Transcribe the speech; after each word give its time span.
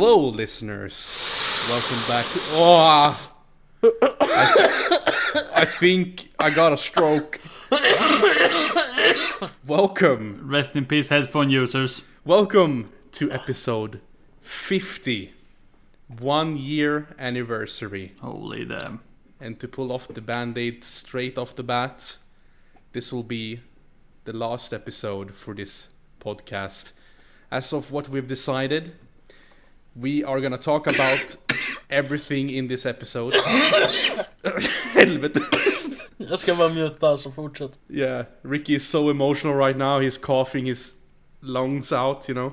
Hello, 0.00 0.28
listeners. 0.28 1.20
Welcome 1.68 1.98
back. 2.06 2.24
To, 2.24 2.40
oh, 2.52 3.30
I, 4.20 5.50
I 5.56 5.64
think 5.64 6.30
I 6.38 6.50
got 6.50 6.72
a 6.72 6.76
stroke. 6.76 7.40
Welcome, 9.66 10.48
Rest 10.48 10.76
in 10.76 10.86
peace, 10.86 11.08
headphone 11.08 11.50
users. 11.50 12.02
welcome 12.24 12.92
to 13.10 13.32
episode 13.32 14.00
50, 14.40 15.34
one 16.16 16.56
year 16.56 17.08
anniversary. 17.18 18.14
Holy 18.20 18.64
damn. 18.64 19.00
And 19.40 19.58
to 19.58 19.66
pull 19.66 19.90
off 19.90 20.06
the 20.06 20.20
band 20.20 20.56
aid 20.56 20.84
straight 20.84 21.36
off 21.36 21.56
the 21.56 21.64
bat, 21.64 22.18
this 22.92 23.12
will 23.12 23.24
be 23.24 23.62
the 24.26 24.32
last 24.32 24.72
episode 24.72 25.34
for 25.34 25.54
this 25.54 25.88
podcast. 26.20 26.92
As 27.50 27.72
of 27.72 27.90
what 27.90 28.08
we've 28.08 28.28
decided, 28.28 28.92
we 30.00 30.24
are 30.24 30.40
gonna 30.40 30.58
talk 30.58 30.86
about 30.86 31.36
everything 31.90 32.50
in 32.50 32.68
this 32.68 32.86
episode. 32.86 33.34
Helvete. 34.94 35.40
Jag 36.16 36.38
ska 36.38 36.54
bara 36.54 36.68
muta 36.68 37.16
så 37.16 37.30
fortsätt. 37.32 37.78
yeah, 37.88 38.26
Ricky 38.42 38.74
is 38.74 38.88
so 38.88 39.10
emotional 39.10 39.56
right 39.56 39.76
now. 39.78 40.00
He's 40.00 40.18
coughing 40.18 40.66
his 40.66 40.94
lungs 41.40 41.92
out, 41.92 42.28
you 42.28 42.34
know. 42.34 42.52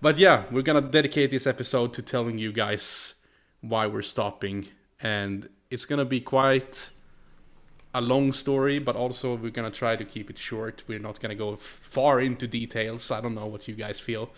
But 0.00 0.18
yeah, 0.18 0.42
we're 0.50 0.62
gonna 0.62 0.80
dedicate 0.80 1.28
this 1.30 1.46
episode 1.46 1.92
to 1.94 2.02
telling 2.02 2.38
you 2.38 2.52
guys 2.52 3.14
why 3.60 3.86
we're 3.86 4.02
stopping, 4.02 4.66
and 5.02 5.48
it's 5.70 5.84
gonna 5.86 6.04
be 6.04 6.20
quite 6.20 6.90
a 7.94 8.00
long 8.00 8.32
story, 8.32 8.78
but 8.78 8.96
also 8.96 9.36
we're 9.36 9.50
gonna 9.52 9.70
try 9.70 9.96
to 9.96 10.04
keep 10.04 10.30
it 10.30 10.38
short. 10.38 10.82
We're 10.88 10.98
not 11.02 11.20
gonna 11.20 11.34
go 11.38 11.52
f- 11.54 11.60
far 11.82 12.20
into 12.20 12.46
details. 12.46 13.10
I 13.10 13.20
don't 13.20 13.34
know 13.34 13.46
what 13.46 13.68
you 13.68 13.74
guys 13.74 14.00
feel. 14.00 14.28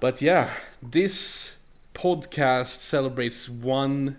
But 0.00 0.22
yeah, 0.22 0.50
this 0.82 1.56
podcast 1.94 2.80
celebrates 2.80 3.48
one 3.48 4.18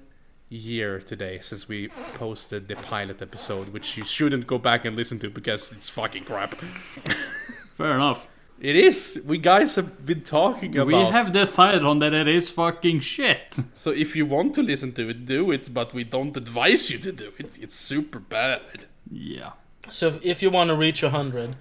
year 0.50 1.00
today 1.00 1.40
since 1.42 1.68
we 1.68 1.88
posted 2.16 2.68
the 2.68 2.76
pilot 2.76 3.22
episode, 3.22 3.70
which 3.70 3.98
you 3.98 4.04
shouldn't 4.04 4.48
go 4.48 4.58
back 4.58 4.86
and 4.86 4.96
listen 4.96 5.20
to 5.20 5.30
because 5.30 5.72
it's 5.72 5.90
fucking 5.90 6.24
crap. 6.24 6.56
Fair 7.78 7.96
enough. 7.96 8.28
It 8.60 8.76
is. 8.76 9.22
We 9.26 9.38
guys 9.38 9.76
have 9.76 10.06
been 10.06 10.22
talking 10.22 10.78
about. 10.78 10.88
We 10.88 10.94
have 10.96 11.32
decided 11.32 11.84
on 11.84 12.00
that 12.00 12.14
it 12.14 12.28
is 12.28 12.50
fucking 12.50 13.00
shit. 13.00 13.58
So 13.74 13.92
if 13.92 14.18
you 14.18 14.26
want 14.26 14.54
to 14.56 14.62
listen 14.62 14.92
to 14.94 15.10
it, 15.10 15.26
do 15.26 15.50
it. 15.52 15.74
But 15.74 15.94
we 15.94 16.04
don't 16.04 16.36
advise 16.36 16.92
you 16.92 16.98
to 16.98 17.12
do 17.14 17.32
it. 17.38 17.58
It's 17.58 17.76
super 17.76 18.20
bad. 18.20 18.88
Yeah. 19.10 19.52
So 19.92 20.08
if, 20.08 20.26
if 20.26 20.42
you 20.44 20.50
want 20.50 20.68
to 20.68 20.76
reach 20.76 21.02
100, 21.04 21.56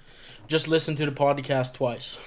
just 0.48 0.66
listen 0.66 0.96
to 0.96 1.06
the 1.06 1.12
podcast 1.12 1.74
twice. 1.74 2.18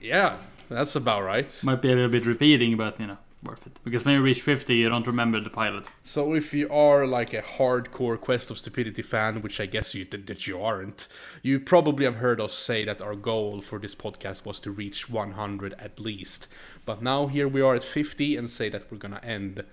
Yeah, 0.00 0.36
that's 0.68 0.96
about 0.96 1.22
right. 1.22 1.60
Might 1.64 1.82
be 1.82 1.90
a 1.90 1.94
little 1.94 2.10
bit 2.10 2.26
repeating, 2.26 2.76
but 2.76 3.00
you 3.00 3.06
know, 3.06 3.18
worth 3.42 3.66
it. 3.66 3.78
Because 3.84 4.04
when 4.04 4.14
you 4.14 4.22
reach 4.22 4.40
50, 4.40 4.74
you 4.74 4.88
don't 4.88 5.06
remember 5.06 5.40
the 5.40 5.50
pilot. 5.50 5.88
So 6.02 6.34
if 6.34 6.52
you 6.54 6.68
are 6.70 7.06
like 7.06 7.32
a 7.32 7.42
hardcore 7.42 8.20
Quest 8.20 8.50
of 8.50 8.58
Stupidity 8.58 9.02
fan, 9.02 9.42
which 9.42 9.60
I 9.60 9.66
guess 9.66 9.94
you 9.94 10.04
that, 10.06 10.26
that 10.26 10.46
you 10.46 10.60
aren't, 10.60 11.08
you 11.42 11.60
probably 11.60 12.04
have 12.04 12.16
heard 12.16 12.40
us 12.40 12.54
say 12.54 12.84
that 12.84 13.02
our 13.02 13.14
goal 13.14 13.60
for 13.60 13.78
this 13.78 13.94
podcast 13.94 14.44
was 14.44 14.60
to 14.60 14.70
reach 14.70 15.08
100 15.08 15.74
at 15.78 15.98
least. 15.98 16.48
But 16.84 17.02
now 17.02 17.26
here 17.26 17.48
we 17.48 17.60
are 17.60 17.74
at 17.74 17.84
50 17.84 18.36
and 18.36 18.48
say 18.48 18.68
that 18.68 18.90
we're 18.90 18.98
gonna 18.98 19.20
end. 19.22 19.64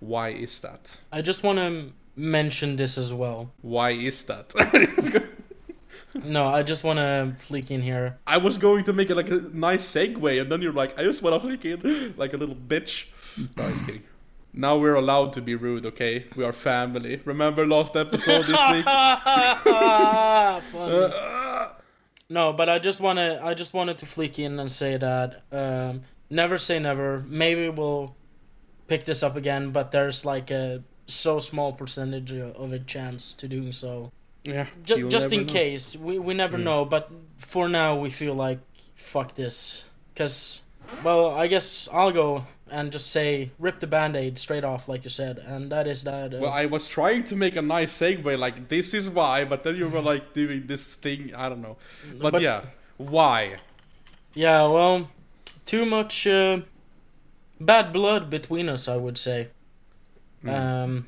Why 0.00 0.30
is 0.30 0.60
that? 0.60 0.98
I 1.10 1.22
just 1.22 1.42
want 1.42 1.58
to 1.58 1.92
mention 2.16 2.76
this 2.76 2.98
as 2.98 3.12
well. 3.12 3.52
Why 3.62 3.90
is 3.90 4.24
that? 4.24 4.52
No, 6.22 6.46
I 6.46 6.62
just 6.62 6.84
want 6.84 6.98
to 6.98 7.34
fleek 7.38 7.70
in 7.70 7.82
here. 7.82 8.18
I 8.26 8.36
was 8.38 8.56
going 8.56 8.84
to 8.84 8.92
make 8.92 9.10
it 9.10 9.16
like 9.16 9.30
a 9.30 9.40
nice 9.52 9.84
segue, 9.84 10.40
and 10.40 10.50
then 10.50 10.62
you're 10.62 10.72
like, 10.72 10.98
I 10.98 11.02
just 11.02 11.22
want 11.22 11.34
to 11.34 11.48
flick 11.48 11.64
in 11.64 12.14
like 12.16 12.32
a 12.32 12.36
little 12.36 12.54
bitch. 12.54 13.06
No, 13.56 13.68
just 13.70 13.84
kidding. 13.84 14.04
Now 14.52 14.78
we're 14.78 14.94
allowed 14.94 15.32
to 15.32 15.42
be 15.42 15.56
rude, 15.56 15.84
okay? 15.86 16.26
We 16.36 16.44
are 16.44 16.52
family. 16.52 17.20
Remember 17.24 17.66
last 17.66 17.96
episode 17.96 18.42
this 18.42 18.60
week? 18.70 18.84
Funny. 20.64 21.12
No, 22.30 22.52
but 22.52 22.68
I 22.68 22.78
just 22.78 23.00
want 23.00 23.18
to 23.18 23.40
I 23.42 23.54
just 23.54 23.74
wanted 23.74 23.98
to 23.98 24.06
fleek 24.06 24.38
in 24.38 24.58
and 24.58 24.70
say 24.70 24.96
that 24.96 25.42
um, 25.50 26.02
never 26.30 26.56
say 26.56 26.78
never. 26.78 27.24
Maybe 27.26 27.68
we'll 27.68 28.14
pick 28.86 29.04
this 29.04 29.22
up 29.22 29.36
again, 29.36 29.70
but 29.70 29.90
there's 29.90 30.24
like 30.24 30.50
a 30.50 30.82
so 31.06 31.38
small 31.38 31.72
percentage 31.72 32.32
of 32.32 32.72
a 32.72 32.78
chance 32.78 33.34
to 33.34 33.48
doing 33.48 33.72
so. 33.72 34.12
Yeah. 34.44 34.66
Ju- 34.84 35.08
just 35.08 35.32
in 35.32 35.46
know. 35.46 35.52
case, 35.52 35.96
we 35.96 36.18
we 36.18 36.34
never 36.34 36.58
Mm. 36.58 36.64
know. 36.64 36.84
But 36.84 37.10
for 37.38 37.68
now, 37.68 37.96
we 37.96 38.10
feel 38.10 38.34
like 38.34 38.58
fuck 38.94 39.34
this, 39.34 39.84
cause 40.14 40.62
well, 41.02 41.30
I 41.30 41.46
guess 41.46 41.88
I'll 41.92 42.12
go 42.12 42.44
and 42.70 42.92
just 42.92 43.10
say 43.10 43.50
rip 43.58 43.80
the 43.80 43.86
band-aid 43.86 44.38
straight 44.38 44.64
off, 44.64 44.88
like 44.88 45.04
you 45.04 45.10
said, 45.10 45.38
and 45.38 45.70
that 45.72 45.86
is 45.86 46.04
that. 46.04 46.34
Uh, 46.34 46.38
Well, 46.40 46.52
I 46.52 46.66
was 46.66 46.88
trying 46.88 47.24
to 47.24 47.36
make 47.36 47.56
a 47.56 47.62
nice 47.62 47.92
segue, 47.98 48.38
like 48.38 48.68
this 48.68 48.94
is 48.94 49.08
why, 49.08 49.44
but 49.44 49.62
then 49.64 49.76
you 49.76 49.88
were 49.88 50.00
like 50.12 50.32
doing 50.34 50.66
this 50.66 50.94
thing. 50.94 51.32
I 51.34 51.48
don't 51.48 51.62
know, 51.62 51.76
but, 52.20 52.32
But- 52.32 52.42
yeah, 52.42 52.62
why? 52.96 53.56
yeah, 54.34 54.66
well, 54.66 55.08
too 55.64 55.84
much 55.86 56.26
uh, 56.26 56.60
bad 57.60 57.92
blood 57.92 58.28
between 58.30 58.68
us, 58.68 58.88
I 58.88 58.96
would 58.96 59.16
say. 59.18 59.48
Hmm. 60.42 60.48
Um, 60.50 61.06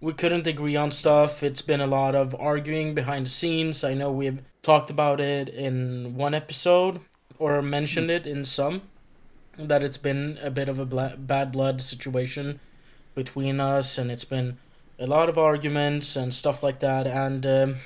we 0.00 0.12
couldn't 0.12 0.46
agree 0.46 0.76
on 0.76 0.90
stuff. 0.90 1.42
It's 1.42 1.62
been 1.62 1.80
a 1.80 1.86
lot 1.86 2.14
of 2.14 2.34
arguing 2.38 2.94
behind 2.94 3.26
the 3.26 3.30
scenes. 3.30 3.82
I 3.82 3.94
know 3.94 4.12
we've 4.12 4.42
talked 4.62 4.90
about 4.90 5.20
it 5.20 5.48
in 5.48 6.16
one 6.16 6.34
episode 6.34 7.00
or 7.38 7.62
mentioned 7.62 8.10
it 8.10 8.26
in 8.26 8.44
some. 8.44 8.82
That 9.58 9.82
it's 9.82 9.96
been 9.96 10.38
a 10.42 10.50
bit 10.50 10.68
of 10.68 10.78
a 10.78 10.84
bla- 10.84 11.16
bad 11.16 11.50
blood 11.50 11.80
situation 11.80 12.60
between 13.14 13.58
us, 13.58 13.96
and 13.96 14.10
it's 14.10 14.24
been 14.24 14.58
a 14.98 15.06
lot 15.06 15.30
of 15.30 15.38
arguments 15.38 16.14
and 16.14 16.34
stuff 16.34 16.62
like 16.62 16.80
that. 16.80 17.06
And 17.06 17.46
um, 17.46 17.76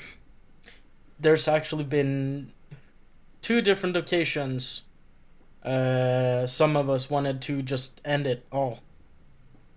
there's 1.21 1.47
actually 1.47 1.85
been 1.85 2.53
two 3.41 3.63
different 3.63 3.97
occasions. 3.97 4.83
Uh, 5.65 6.45
some 6.45 6.77
of 6.77 6.91
us 6.91 7.09
wanted 7.09 7.41
to 7.43 7.63
just 7.63 8.01
end 8.05 8.27
it 8.27 8.45
all 8.51 8.81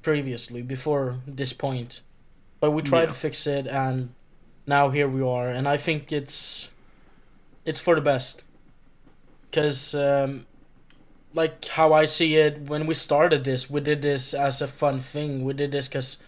previously 0.01 0.63
before 0.63 1.19
this 1.27 1.53
point 1.53 2.01
but 2.63 2.71
we 2.71 2.81
tried 2.81 3.01
Yeah. 3.01 3.07
to 3.07 3.13
fix 3.13 3.45
it 3.45 3.67
and 3.67 4.13
now 4.65 4.89
here 4.89 5.09
we 5.17 5.21
are 5.21 5.49
and 5.49 5.67
i 5.67 5.75
think 5.75 6.13
it's 6.13 6.69
it's 7.65 7.79
for 7.85 7.95
the 7.95 8.01
best. 8.01 8.43
Because 9.45 9.93
um, 9.95 10.45
like 11.33 11.65
how 11.79 11.91
i 12.01 12.05
see 12.05 12.31
it 12.45 12.53
when 12.71 12.87
we 12.89 12.93
started 12.93 13.43
this 13.43 13.69
we 13.69 13.79
did 13.81 14.01
this 14.01 14.33
as 14.33 14.61
a 14.61 14.67
fun 14.81 14.99
thing. 14.99 15.43
We 15.47 15.53
did 15.53 15.71
this 15.73 15.87
because 15.89 16.23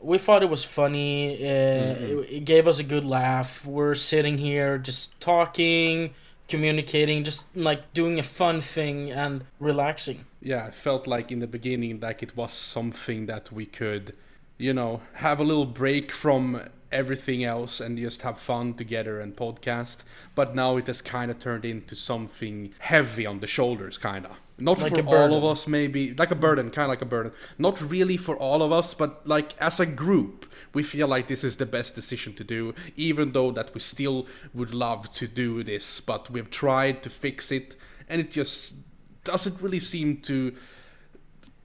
we 0.00 0.18
thought 0.18 0.42
it 0.44 0.50
was 0.56 0.62
funny 0.80 1.14
uh, 1.52 1.94
it, 2.10 2.16
it 2.38 2.44
gave 2.52 2.64
us 2.68 2.78
a 2.78 2.84
good 2.94 3.04
laugh. 3.04 3.50
We're 3.66 3.96
sitting 4.12 4.38
here 4.38 4.78
just 4.78 5.18
talking 5.20 6.14
communicating 6.48 7.24
just 7.24 7.42
like 7.56 7.82
doing 7.92 8.20
a 8.20 8.22
fun 8.40 8.60
thing 8.60 9.10
and 9.10 9.44
relaxing. 9.58 10.18
Yeah, 10.40 10.68
it 10.70 10.74
felt 10.86 11.08
like 11.08 11.32
in 11.34 11.40
the 11.40 11.48
beginning 11.58 11.98
like 12.00 12.22
it 12.22 12.36
was 12.36 12.52
something 12.52 13.26
that 13.26 13.50
we 13.50 13.66
could, 13.66 14.14
you 14.58 14.72
know, 14.72 15.00
have 15.14 15.40
a 15.40 15.44
little 15.44 15.66
break 15.66 16.10
from 16.10 16.62
everything 16.92 17.44
else 17.44 17.80
and 17.80 17.98
just 17.98 18.22
have 18.22 18.38
fun 18.38 18.74
together 18.74 19.20
and 19.20 19.36
podcast. 19.36 19.98
But 20.34 20.54
now 20.54 20.76
it 20.76 20.86
has 20.86 21.02
kind 21.02 21.30
of 21.30 21.38
turned 21.38 21.64
into 21.64 21.94
something 21.94 22.72
heavy 22.78 23.26
on 23.26 23.40
the 23.40 23.46
shoulders, 23.46 23.98
kind 23.98 24.26
of. 24.26 24.40
Not 24.58 24.80
Like 24.80 24.94
for 24.94 25.16
all 25.18 25.36
of 25.36 25.44
us, 25.44 25.66
maybe 25.66 26.14
like 26.14 26.30
a 26.30 26.34
burden, 26.34 26.70
kind 26.70 26.84
of 26.84 26.88
like 26.88 27.02
a 27.02 27.06
burden. 27.06 27.32
Not 27.58 27.78
really 27.90 28.16
for 28.16 28.36
all 28.36 28.62
of 28.62 28.72
us, 28.72 28.94
but 28.94 29.26
like 29.28 29.54
as 29.58 29.80
a 29.80 29.86
group, 29.86 30.46
we 30.72 30.82
feel 30.82 31.08
like 31.08 31.28
this 31.28 31.44
is 31.44 31.56
the 31.56 31.66
best 31.66 31.94
decision 31.94 32.32
to 32.34 32.44
do. 32.44 32.74
Even 32.96 33.32
though 33.32 33.50
that 33.50 33.74
we 33.74 33.80
still 33.80 34.26
would 34.54 34.72
love 34.72 35.12
to 35.14 35.28
do 35.28 35.62
this, 35.62 36.00
but 36.00 36.30
we've 36.30 36.50
tried 36.50 37.02
to 37.02 37.10
fix 37.10 37.52
it, 37.52 37.76
and 38.08 38.18
it 38.18 38.30
just 38.30 38.76
doesn't 39.24 39.60
really 39.60 39.80
seem 39.80 40.22
to 40.22 40.54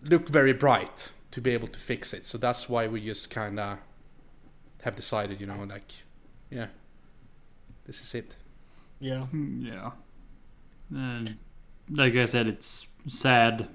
look 0.04 0.28
very 0.28 0.52
bright 0.52 1.10
to 1.32 1.42
be 1.42 1.52
able 1.52 1.68
to 1.68 1.80
fix 1.80 2.14
it. 2.14 2.26
So 2.26 2.38
that's 2.38 2.70
why 2.70 2.88
we 2.88 3.04
just 3.04 3.30
kind 3.30 3.60
of 3.60 3.78
have 4.84 4.96
decided, 4.96 5.40
you 5.40 5.48
know, 5.48 5.64
like, 5.68 5.92
yeah, 6.50 6.68
this 7.86 8.02
is 8.02 8.14
it. 8.16 8.36
yeah 9.00 9.26
Yeah. 9.34 9.92
And 10.94 11.38
like 11.90 12.16
I 12.16 12.26
said, 12.26 12.48
it's 12.48 12.88
sad. 13.08 13.68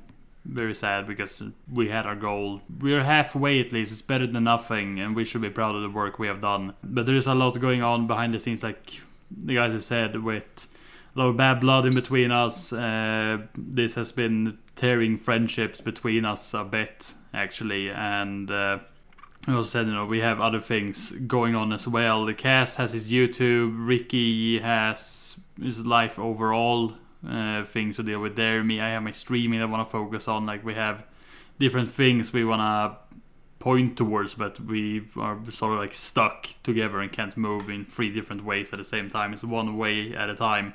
Very 0.44 0.74
sad 0.74 1.08
because 1.08 1.42
we 1.72 1.88
had 1.88 2.06
our 2.06 2.14
goal. 2.14 2.60
We're 2.80 3.02
halfway 3.02 3.58
at 3.58 3.72
least. 3.72 3.90
It's 3.90 4.02
better 4.02 4.28
than 4.28 4.44
nothing, 4.44 5.00
and 5.00 5.16
we 5.16 5.24
should 5.24 5.40
be 5.40 5.50
proud 5.50 5.74
of 5.74 5.82
the 5.82 5.90
work 5.90 6.20
we 6.20 6.28
have 6.28 6.40
done. 6.40 6.74
But 6.84 7.06
there 7.06 7.16
is 7.16 7.26
a 7.26 7.34
lot 7.34 7.58
going 7.58 7.82
on 7.82 8.06
behind 8.06 8.32
the 8.32 8.38
scenes, 8.38 8.62
like 8.62 9.00
the 9.30 9.54
guys 9.54 9.72
have 9.72 9.82
said, 9.82 10.22
with 10.22 10.68
a 11.16 11.18
lot 11.18 11.28
of 11.28 11.36
bad 11.36 11.60
blood 11.60 11.84
in 11.86 11.94
between 11.94 12.30
us. 12.30 12.72
Uh, 12.72 13.38
this 13.56 13.96
has 13.96 14.12
been 14.12 14.58
tearing 14.76 15.18
friendships 15.18 15.80
between 15.80 16.24
us 16.24 16.54
a 16.54 16.64
bit, 16.64 17.14
actually, 17.34 17.90
and. 17.90 18.50
Uh, 18.50 18.78
also 19.48 19.68
said, 19.68 19.86
you 19.86 19.92
know, 19.92 20.06
we 20.06 20.18
have 20.18 20.40
other 20.40 20.60
things 20.60 21.12
going 21.12 21.54
on 21.54 21.72
as 21.72 21.86
well. 21.86 22.24
The 22.24 22.34
Cass 22.34 22.76
has 22.76 22.92
his 22.92 23.12
YouTube, 23.12 23.74
Ricky 23.76 24.58
has 24.58 25.38
his 25.60 25.86
life 25.86 26.18
overall, 26.18 26.94
uh, 27.28 27.64
things 27.64 27.96
to 27.96 28.02
deal 28.02 28.20
with 28.20 28.34
there. 28.36 28.64
Me, 28.64 28.80
I 28.80 28.90
have 28.90 29.02
my 29.02 29.12
streaming 29.12 29.62
I 29.62 29.66
want 29.66 29.86
to 29.86 29.90
focus 29.90 30.26
on. 30.26 30.46
Like 30.46 30.64
we 30.64 30.74
have 30.74 31.06
different 31.58 31.90
things 31.92 32.32
we 32.32 32.44
want 32.44 32.60
to 32.60 33.16
point 33.58 33.96
towards, 33.96 34.34
but 34.34 34.58
we 34.60 35.06
are 35.16 35.38
sort 35.50 35.74
of 35.74 35.78
like 35.78 35.94
stuck 35.94 36.48
together 36.62 37.00
and 37.00 37.12
can't 37.12 37.36
move 37.36 37.70
in 37.70 37.84
three 37.84 38.10
different 38.10 38.44
ways 38.44 38.72
at 38.72 38.78
the 38.78 38.84
same 38.84 39.08
time. 39.10 39.32
It's 39.32 39.44
one 39.44 39.76
way 39.76 40.14
at 40.14 40.28
a 40.28 40.34
time, 40.34 40.74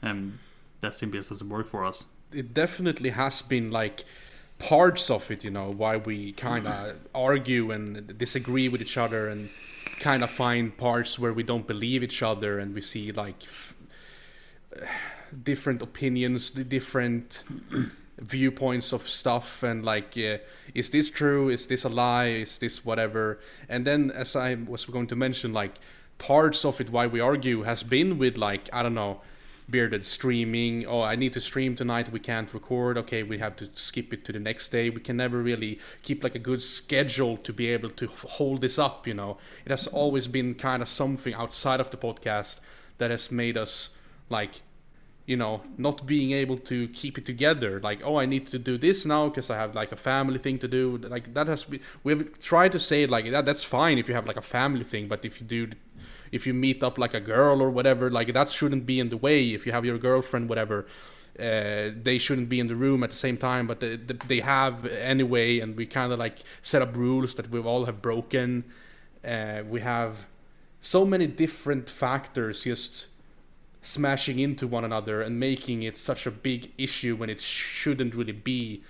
and 0.00 0.38
that 0.80 0.94
simply 0.94 1.20
doesn't 1.20 1.48
work 1.48 1.68
for 1.68 1.84
us. 1.84 2.06
It 2.32 2.54
definitely 2.54 3.10
has 3.10 3.42
been 3.42 3.70
like 3.70 4.04
parts 4.58 5.10
of 5.10 5.30
it, 5.30 5.44
you 5.44 5.50
know, 5.50 5.70
why 5.70 5.96
we 5.96 6.32
kind 6.32 6.66
of 6.66 6.96
argue 7.14 7.70
and 7.70 8.16
disagree 8.18 8.68
with 8.68 8.80
each 8.80 8.96
other 8.96 9.28
and 9.28 9.50
kind 10.00 10.22
of 10.22 10.30
find 10.30 10.76
parts 10.76 11.18
where 11.18 11.32
we 11.32 11.42
don't 11.42 11.66
believe 11.66 12.02
each 12.02 12.22
other 12.22 12.58
and 12.58 12.74
we 12.74 12.82
see 12.82 13.12
like 13.12 13.42
f- 13.42 13.74
different 15.42 15.82
opinions, 15.82 16.50
the 16.50 16.64
different 16.64 17.42
viewpoints 18.18 18.92
of 18.92 19.02
stuff 19.02 19.62
and 19.62 19.84
like 19.84 20.16
uh, 20.16 20.38
is 20.74 20.90
this 20.90 21.10
true? 21.10 21.48
Is 21.48 21.66
this 21.66 21.84
a 21.84 21.88
lie? 21.88 22.28
Is 22.28 22.58
this 22.58 22.84
whatever? 22.84 23.38
And 23.68 23.86
then 23.86 24.10
as 24.10 24.34
i 24.34 24.54
was 24.54 24.84
going 24.86 25.06
to 25.08 25.16
mention 25.16 25.52
like 25.52 25.78
parts 26.18 26.64
of 26.64 26.80
it 26.80 26.90
why 26.90 27.06
we 27.06 27.20
argue 27.20 27.62
has 27.62 27.82
been 27.82 28.16
with 28.16 28.38
like 28.38 28.70
i 28.72 28.82
don't 28.82 28.94
know 28.94 29.20
bearded 29.68 30.04
streaming 30.06 30.86
oh 30.86 31.02
i 31.02 31.16
need 31.16 31.32
to 31.32 31.40
stream 31.40 31.74
tonight 31.74 32.12
we 32.12 32.20
can't 32.20 32.54
record 32.54 32.96
okay 32.96 33.22
we 33.22 33.38
have 33.38 33.56
to 33.56 33.68
skip 33.74 34.12
it 34.12 34.24
to 34.24 34.32
the 34.32 34.38
next 34.38 34.68
day. 34.68 34.90
We 34.90 35.00
can 35.00 35.16
never 35.16 35.38
really 35.42 35.78
keep 36.02 36.22
like 36.22 36.34
a 36.34 36.38
good 36.38 36.62
schedule 36.62 37.36
to 37.38 37.52
be 37.52 37.68
able 37.68 37.90
to 37.90 38.06
hold 38.06 38.60
this 38.60 38.78
up 38.78 39.06
you 39.06 39.14
know? 39.14 39.38
It 39.64 39.70
has 39.70 39.86
always 39.86 40.26
been 40.26 40.54
kind 40.54 40.82
of 40.82 40.88
something 40.88 41.34
outside 41.34 41.80
of 41.80 41.90
the 41.90 41.96
podcast 41.96 42.60
that 42.98 43.10
has 43.10 43.30
made 43.30 43.56
us 43.56 43.90
like 44.28 44.62
you 45.26 45.36
know 45.36 45.62
not 45.76 46.06
being 46.06 46.30
able 46.32 46.56
to 46.56 46.88
keep 46.88 47.18
it 47.18 47.26
together 47.26 47.80
like 47.80 48.00
oh 48.04 48.16
i 48.16 48.26
need 48.26 48.46
to 48.46 48.58
do 48.58 48.78
this 48.78 49.04
now 49.04 49.28
because 49.28 49.50
i 49.50 49.56
have 49.56 49.74
like 49.74 49.90
a 49.90 49.96
family 49.96 50.38
thing 50.38 50.58
to 50.58 50.68
do. 50.68 50.98
Like 50.98 51.34
that 51.34 51.48
has 51.48 51.64
been 51.64 51.80
we've 52.04 52.38
tried 52.38 52.72
to 52.72 52.78
say 52.78 53.06
like 53.06 53.30
that 53.30 53.44
that's 53.44 53.64
fine 53.64 53.98
if 53.98 54.08
you 54.08 54.14
have 54.14 54.26
like 54.26 54.36
a 54.36 54.48
family 54.56 54.84
thing 54.84 55.08
but 55.08 55.24
if 55.24 55.40
you 55.40 55.46
do 55.46 55.70
if 56.32 56.46
you 56.46 56.54
meet 56.54 56.82
up 56.82 56.98
like 56.98 57.14
a 57.14 57.20
girl 57.20 57.60
or 57.62 57.70
whatever 57.70 58.10
like 58.10 58.32
that 58.32 58.48
shouldn't 58.48 58.86
be 58.86 59.00
in 59.00 59.08
the 59.08 59.16
way. 59.16 59.50
If 59.50 59.66
you 59.66 59.72
have 59.72 59.84
your 59.84 59.98
girlfriend 59.98 60.48
whatever 60.48 60.86
uh, 61.38 61.90
they 62.02 62.18
shouldn't 62.18 62.48
be 62.48 62.58
in 62.60 62.66
the 62.66 62.76
room 62.76 63.02
at 63.02 63.10
the 63.10 63.16
same 63.16 63.36
time 63.36 63.66
but 63.66 63.80
they, 63.80 63.96
they 63.96 64.40
have 64.40 64.86
anyway 64.86 65.58
and 65.60 65.76
we 65.76 65.84
kind 65.86 66.12
of 66.12 66.18
like 66.18 66.38
set 66.62 66.80
up 66.80 66.96
rules 66.96 67.34
that 67.34 67.50
we 67.50 67.60
all 67.60 67.84
have 67.84 68.00
broken. 68.00 68.64
Uh, 69.24 69.62
we 69.68 69.80
have 69.80 70.26
so 70.80 71.04
many 71.04 71.26
different 71.26 71.90
factors 71.90 72.64
just 72.64 73.06
smashing 73.82 74.38
into 74.38 74.66
one 74.66 74.84
another 74.84 75.22
and 75.22 75.38
making 75.38 75.82
it 75.82 75.96
such 75.96 76.26
a 76.26 76.30
big 76.30 76.72
issue 76.76 77.14
when 77.14 77.30
it 77.30 77.40
shouldn't 77.40 78.14
really 78.14 78.32
be 78.32 78.82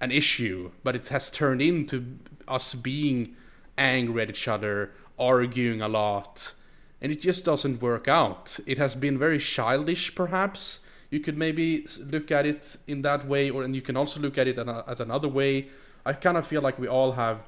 an 0.00 0.10
issue 0.10 0.70
but 0.82 0.94
it 0.94 1.08
has 1.08 1.30
turned 1.30 1.62
into 1.62 2.18
us 2.46 2.74
being 2.74 3.34
angry 3.76 4.22
at 4.22 4.30
each 4.30 4.46
other 4.46 4.92
arguing 5.18 5.80
a 5.80 5.88
lot 5.88 6.52
and 7.00 7.12
it 7.12 7.20
just 7.20 7.44
doesn't 7.44 7.80
work 7.80 8.08
out 8.08 8.58
it 8.66 8.78
has 8.78 8.94
been 8.94 9.18
very 9.18 9.38
childish 9.38 10.14
perhaps 10.14 10.80
you 11.10 11.20
could 11.20 11.38
maybe 11.38 11.86
look 12.10 12.30
at 12.30 12.44
it 12.44 12.76
in 12.86 13.02
that 13.02 13.26
way 13.26 13.48
or 13.50 13.62
and 13.62 13.74
you 13.74 13.82
can 13.82 13.96
also 13.96 14.20
look 14.20 14.36
at 14.36 14.46
it 14.46 14.58
at 14.58 15.00
another 15.00 15.28
way 15.28 15.68
i 16.04 16.12
kind 16.12 16.36
of 16.36 16.46
feel 16.46 16.62
like 16.62 16.78
we 16.78 16.88
all 16.88 17.12
have 17.12 17.40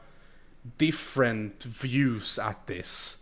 different 0.79 1.63
views 1.65 2.39
at 2.39 2.67
this 2.67 3.17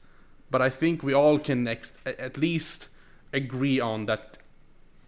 but 0.50 0.60
i 0.60 0.68
think 0.68 1.02
we 1.02 1.12
all 1.12 1.38
can 1.38 1.66
ex- 1.68 1.92
at 2.04 2.36
least 2.36 2.88
agree 3.32 3.78
on 3.80 4.06
that 4.06 4.38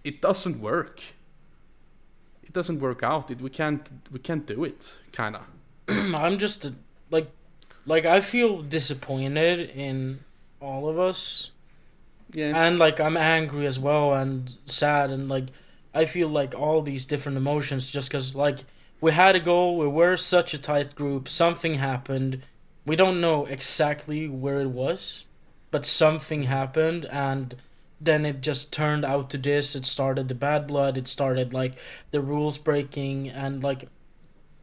it 0.05 0.21
doesn't 0.21 0.61
work. 0.61 1.03
It 2.43 2.53
doesn't 2.53 2.81
work 2.81 3.03
out. 3.03 3.31
It, 3.31 3.41
we 3.41 3.51
can't 3.51 3.91
we 4.11 4.19
can't 4.19 4.47
do 4.47 4.65
it. 4.65 4.99
Kind 5.13 5.37
of. 5.37 5.43
I'm 5.89 6.39
just 6.39 6.65
a, 6.65 6.75
like 7.11 7.31
like 7.87 8.05
I 8.05 8.21
feel 8.21 8.63
disappointed 8.63 9.71
in 9.71 10.21
all 10.61 10.89
of 10.89 10.99
us. 10.99 11.51
Yeah. 12.33 12.53
And 12.55 12.79
like 12.79 13.01
I'm 13.01 13.17
angry 13.17 13.67
as 13.67 13.79
well 13.79 14.15
and 14.15 14.55
sad 14.65 15.11
and 15.11 15.29
like 15.29 15.47
I 15.93 16.05
feel 16.05 16.29
like 16.29 16.55
all 16.55 16.83
these 16.83 17.07
different 17.07 17.39
emotions 17.39 17.91
just 17.91 18.11
cuz 18.11 18.35
like 18.35 18.65
we 19.01 19.13
had 19.13 19.35
a 19.35 19.41
goal, 19.41 19.79
we 19.79 19.89
were 19.89 20.17
such 20.17 20.53
a 20.55 20.59
tight 20.59 20.95
group, 20.95 21.27
something 21.27 21.75
happened. 21.75 22.43
We 22.87 22.97
don't 22.97 23.21
know 23.21 23.47
exactly 23.47 24.29
where 24.29 24.61
it 24.61 24.69
was, 24.69 25.25
but 25.71 25.87
something 25.87 26.45
happened 26.45 27.07
and 27.07 27.57
then 28.01 28.25
it 28.25 28.41
just 28.41 28.73
turned 28.73 29.05
out 29.05 29.29
to 29.31 29.39
this 29.39 29.77
it 29.77 29.85
started 29.85 30.29
the 30.29 30.35
bad 30.35 30.67
blood 30.67 30.97
it 30.97 31.07
started 31.07 31.53
like 31.53 31.75
the 32.13 32.21
rules 32.21 32.57
breaking 32.57 33.29
and 33.29 33.63
like 33.63 33.89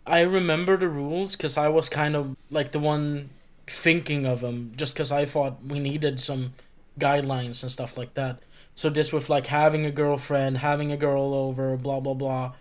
i 0.07 0.21
remember 0.21 0.75
the 0.75 0.87
rules 0.87 1.35
because 1.35 1.57
i 1.57 1.67
was 1.67 1.87
kind 1.87 2.15
of 2.15 2.35
like 2.49 2.71
the 2.71 2.79
one 2.79 3.29
thinking 3.67 4.25
of 4.25 4.41
them 4.41 4.71
just 4.75 4.93
because 4.93 5.11
i 5.11 5.25
thought 5.25 5.63
we 5.63 5.79
needed 5.79 6.19
some 6.19 6.53
guidelines 6.99 7.61
and 7.61 7.71
stuff 7.71 7.97
like 7.97 8.13
that. 8.15 8.39
So 8.75 8.89
this 8.89 9.11
with 9.11 9.29
like 9.29 9.47
having 9.47 9.85
a 9.85 9.91
girlfriend 9.91 10.59
having 10.59 10.91
a 10.91 10.97
girl 10.97 11.33
over 11.33 11.77
blah 11.77 11.99
blah 11.99 12.13
blah. 12.13 12.53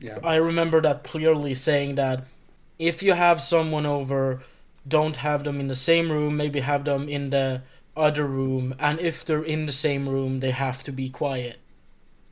Yeah. 0.00 0.18
I 0.22 0.36
remember 0.36 0.80
that 0.82 1.04
clearly 1.04 1.54
saying 1.54 1.96
that 1.96 2.24
if 2.78 3.02
you 3.02 3.14
have 3.14 3.40
someone 3.40 3.86
over 3.86 4.42
don't 4.86 5.16
have 5.16 5.44
them 5.44 5.60
in 5.60 5.68
the 5.68 5.74
same 5.74 6.10
room 6.10 6.36
maybe 6.36 6.60
have 6.60 6.84
them 6.84 7.08
in 7.08 7.30
the 7.30 7.62
other 7.96 8.24
room. 8.24 8.74
And 8.78 9.00
if 9.00 9.24
they're 9.24 9.42
in 9.42 9.66
the 9.66 9.72
same 9.72 10.08
room 10.08 10.40
they 10.40 10.52
have 10.52 10.82
to 10.84 10.92
be 10.92 11.10
quiet. 11.10 11.58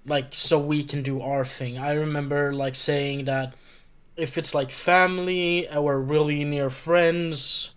Like 0.04 0.28
so 0.30 0.58
we 0.58 0.84
can 0.84 1.02
do 1.02 1.20
our 1.20 1.44
thing. 1.44 1.78
I 1.78 1.92
remember 1.92 2.52
like 2.52 2.76
saying 2.76 3.24
that 3.24 3.54
if 4.16 4.38
it's 4.38 4.54
like 4.54 4.70
family 4.70 5.68
or 5.68 6.00
really 6.00 6.44
near 6.44 6.70
friends 6.70 7.74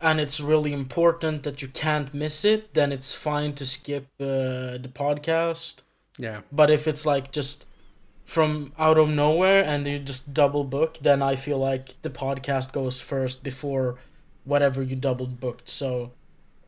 and 0.00 0.20
it's 0.20 0.40
really 0.40 0.72
important 0.72 1.42
that 1.42 1.60
you 1.62 1.68
can't 1.68 2.12
miss 2.14 2.44
it 2.44 2.74
then 2.74 2.92
it's 2.92 3.14
fine 3.14 3.52
to 3.54 3.66
skip 3.66 4.06
uh, 4.20 4.78
the 4.78 4.90
podcast. 4.92 5.82
Yeah. 6.18 6.40
But 6.52 6.70
if 6.70 6.86
it's 6.88 7.06
like 7.06 7.32
just 7.32 7.66
from 8.24 8.72
out 8.78 8.98
of 8.98 9.08
nowhere 9.08 9.64
and 9.64 9.86
you 9.86 9.98
just 9.98 10.32
double 10.32 10.62
book 10.62 10.98
then 11.02 11.20
i 11.20 11.34
feel 11.34 11.58
like 11.58 12.00
the 12.02 12.10
podcast 12.10 12.70
goes 12.70 13.00
first 13.00 13.42
before 13.42 13.96
whatever 14.44 14.82
you 14.82 14.96
double 14.96 15.26
booked. 15.26 15.68
So 15.68 16.12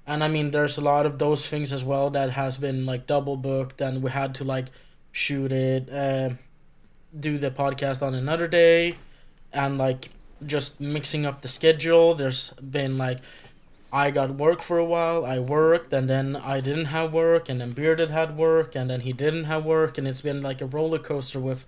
and 0.06 0.23
I 0.25 0.28
mean 0.28 0.50
there's 0.50 0.78
a 0.78 0.81
lot 0.81 1.06
of 1.06 1.19
those 1.19 1.46
things 1.46 1.73
as 1.73 1.85
well 1.85 2.11
that 2.11 2.31
has 2.31 2.58
been 2.58 2.87
like 2.87 3.06
double 3.06 3.37
booked 3.37 3.80
and 3.80 4.02
we 4.02 4.11
had 4.11 4.35
to 4.37 4.45
like 4.45 4.66
shoot 5.12 5.52
it 5.52 5.90
uh, 5.92 6.30
do 7.18 7.38
the 7.38 7.50
podcast 7.50 8.02
on 8.02 8.14
another 8.14 8.49
day 8.49 8.97
and 9.52 9.78
like 9.78 10.09
just 10.46 10.80
mixing 10.80 11.26
up 11.26 11.42
the 11.42 11.49
schedule. 11.49 12.14
There's 12.14 12.50
been 12.50 12.99
like 12.99 13.18
I 13.92 14.11
got 14.11 14.34
work 14.34 14.62
for 14.62 14.78
a 14.78 14.84
while 14.84 15.25
I 15.25 15.38
worked 15.38 15.92
and 15.92 16.08
then 16.08 16.37
I 16.37 16.61
didn't 16.61 16.87
have 16.87 17.12
work 17.12 17.49
and 17.49 17.61
then 17.61 17.72
Bearded 17.72 18.11
had 18.11 18.37
work 18.37 18.75
and 18.75 18.88
then 18.88 19.00
he 19.00 19.12
didn't 19.12 19.44
have 19.44 19.64
work 19.64 19.99
and 19.99 20.08
it's 20.08 20.22
been 20.22 20.40
like 20.40 20.61
a 20.61 20.66
roller 20.66 20.99
coaster 20.99 21.38
with 21.38 21.66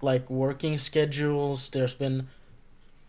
like 0.00 0.30
working 0.30 0.78
schedules. 0.78 1.68
There's 1.68 1.94
been 1.94 2.28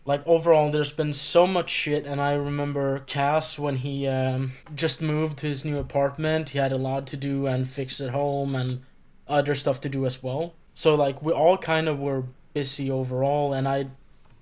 like 0.04 0.26
overall 0.26 0.70
there's 0.70 0.92
been 0.92 1.12
so 1.12 1.46
much 1.46 1.68
shit 1.68 2.06
and 2.06 2.18
i 2.18 2.32
remember 2.32 3.00
cass 3.00 3.58
when 3.58 3.76
he 3.76 4.06
um, 4.06 4.52
just 4.74 5.02
moved 5.02 5.36
to 5.36 5.46
his 5.46 5.66
new 5.66 5.76
apartment 5.76 6.48
he 6.48 6.58
had 6.58 6.72
a 6.72 6.78
lot 6.78 7.06
to 7.06 7.14
do 7.14 7.46
and 7.46 7.68
fix 7.68 8.00
at 8.00 8.08
home 8.08 8.54
and 8.54 8.80
other 9.28 9.54
stuff 9.54 9.80
to 9.82 9.88
do 9.88 10.06
as 10.06 10.22
well. 10.22 10.54
So 10.74 10.94
like 10.94 11.22
we 11.22 11.32
all 11.32 11.58
kind 11.58 11.88
of 11.88 11.98
were 11.98 12.24
busy 12.54 12.90
overall 12.90 13.52
and 13.52 13.68
i 13.68 13.86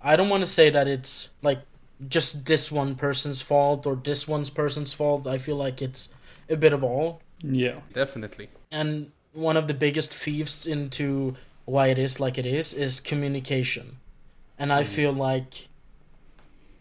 i 0.07 0.17
don't 0.17 0.29
want 0.29 0.43
to 0.43 0.47
say 0.59 0.71
that 0.71 0.87
it's 0.89 1.31
like 1.43 1.61
just 2.09 2.45
this 2.47 2.71
one 2.71 2.95
person's 2.95 3.41
fault 3.43 3.87
or 3.87 3.97
this 3.97 4.27
one's 4.29 4.51
person's 4.51 4.93
fault 4.93 5.27
i 5.27 5.39
feel 5.39 5.57
like 5.57 5.83
it's 5.83 6.09
a 6.49 6.57
bit 6.57 6.73
of 6.73 6.83
all 6.83 7.21
yeah 7.43 7.81
definitely 7.93 8.49
and 8.71 9.11
one 9.33 9.57
of 9.57 9.69
the 9.69 9.75
biggest 9.75 10.15
thieves 10.15 10.67
into 10.67 11.35
why 11.65 11.89
it 11.89 11.99
is 11.99 12.21
like 12.21 12.39
it 12.39 12.47
is 12.47 12.73
is 12.73 13.01
communication 13.01 13.99
and 14.59 14.73
I 14.73 14.83
mm. 14.83 14.87
feel 14.87 15.13
like 15.13 15.69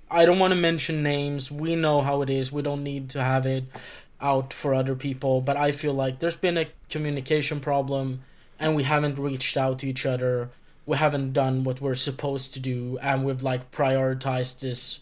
I 0.10 0.26
don't 0.26 0.40
want 0.40 0.52
to 0.52 0.60
mention 0.60 1.04
names. 1.04 1.52
We 1.52 1.76
know 1.76 2.02
how 2.02 2.22
it 2.22 2.30
is. 2.30 2.52
We 2.52 2.62
don't 2.62 2.84
need 2.84 3.10
to 3.12 3.24
have 3.24 3.46
it 3.46 3.66
out 4.22 4.54
for 4.54 4.74
other 4.74 4.96
people, 4.96 5.42
but 5.42 5.58
I 5.58 5.72
feel 5.72 5.94
like 5.94 6.20
there's 6.20 6.36
been 6.36 6.58
a 6.58 6.68
communication 6.90 7.60
problem 7.60 8.22
and 8.60 8.76
we 8.76 8.84
haven't 8.84 9.20
reached 9.20 9.58
out 9.58 9.80
to 9.80 9.88
each 9.88 10.06
other. 10.06 10.50
We 10.86 10.98
haven't 10.98 11.34
done 11.34 11.64
what 11.64 11.82
we're 11.82 11.96
supposed 11.96 12.54
to 12.54 12.60
do 12.60 12.98
and 13.02 13.26
we've 13.26 13.44
like 13.44 13.72
prioritized 13.72 14.60
this 14.60 15.00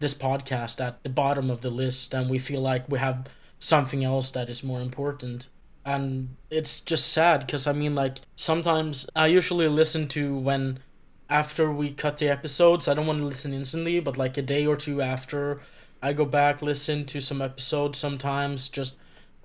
this 0.00 0.14
podcast 0.14 0.80
at 0.80 1.02
the 1.02 1.08
bottom 1.08 1.50
of 1.50 1.60
the 1.60 1.70
list 1.70 2.14
and 2.14 2.30
we 2.30 2.38
feel 2.38 2.60
like 2.60 2.88
we 2.88 2.98
have 2.98 3.26
something 3.58 4.04
else 4.04 4.30
that 4.30 4.48
is 4.48 4.62
more 4.62 4.80
important 4.80 5.48
and 5.84 6.36
it's 6.50 6.80
just 6.80 7.12
sad 7.12 7.40
because 7.40 7.66
i 7.66 7.72
mean 7.72 7.96
like 7.96 8.20
sometimes 8.36 9.10
i 9.16 9.26
usually 9.26 9.66
listen 9.66 10.06
to 10.06 10.36
when 10.36 10.78
after 11.30 11.70
we 11.70 11.90
cut 11.90 12.16
the 12.18 12.28
episodes. 12.28 12.88
I 12.88 12.94
don't 12.94 13.06
want 13.06 13.20
to 13.20 13.26
listen 13.26 13.52
instantly, 13.52 14.00
but 14.00 14.16
like 14.16 14.36
a 14.36 14.42
day 14.42 14.66
or 14.66 14.76
two 14.76 15.02
after, 15.02 15.60
I 16.02 16.12
go 16.12 16.24
back 16.24 16.62
listen 16.62 17.04
to 17.06 17.20
some 17.20 17.42
episodes 17.42 17.98
sometimes 17.98 18.68
just 18.68 18.96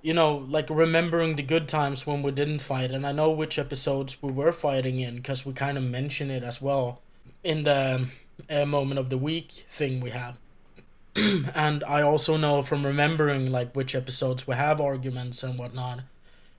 you 0.04 0.12
know, 0.12 0.44
like 0.50 0.68
remembering 0.68 1.36
the 1.36 1.42
good 1.42 1.66
times 1.66 2.06
when 2.06 2.22
we 2.22 2.30
didn't 2.30 2.58
fight, 2.58 2.90
and 2.90 3.06
I 3.06 3.12
know 3.12 3.30
which 3.30 3.58
episodes 3.58 4.22
we 4.22 4.30
were 4.30 4.52
fighting 4.52 5.00
in 5.00 5.16
because 5.16 5.46
we 5.46 5.54
kind 5.54 5.78
of 5.78 5.82
mention 5.82 6.30
it 6.30 6.42
as 6.42 6.60
well 6.60 7.00
in 7.42 7.64
the 7.64 8.08
uh, 8.50 8.66
moment 8.66 8.98
of 8.98 9.08
the 9.08 9.16
week 9.16 9.64
thing 9.70 10.00
we 10.00 10.10
have. 10.10 10.36
and 11.16 11.82
I 11.84 12.02
also 12.02 12.36
know 12.36 12.60
from 12.60 12.84
remembering 12.84 13.50
like 13.50 13.74
which 13.74 13.94
episodes 13.94 14.46
we 14.46 14.56
have 14.56 14.78
arguments 14.78 15.42
and 15.42 15.58
whatnot, 15.58 16.00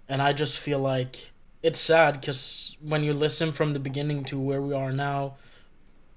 and 0.09 0.23
I 0.23 0.33
just 0.33 0.57
feel 0.57 0.79
like 0.79 1.31
it's 1.61 1.79
sad 1.79 2.19
because 2.19 2.75
when 2.81 3.03
you 3.03 3.13
listen 3.13 3.51
from 3.51 3.73
the 3.73 3.79
beginning 3.79 4.23
to 4.25 4.39
where 4.39 4.61
we 4.61 4.73
are 4.73 4.91
now, 4.91 5.35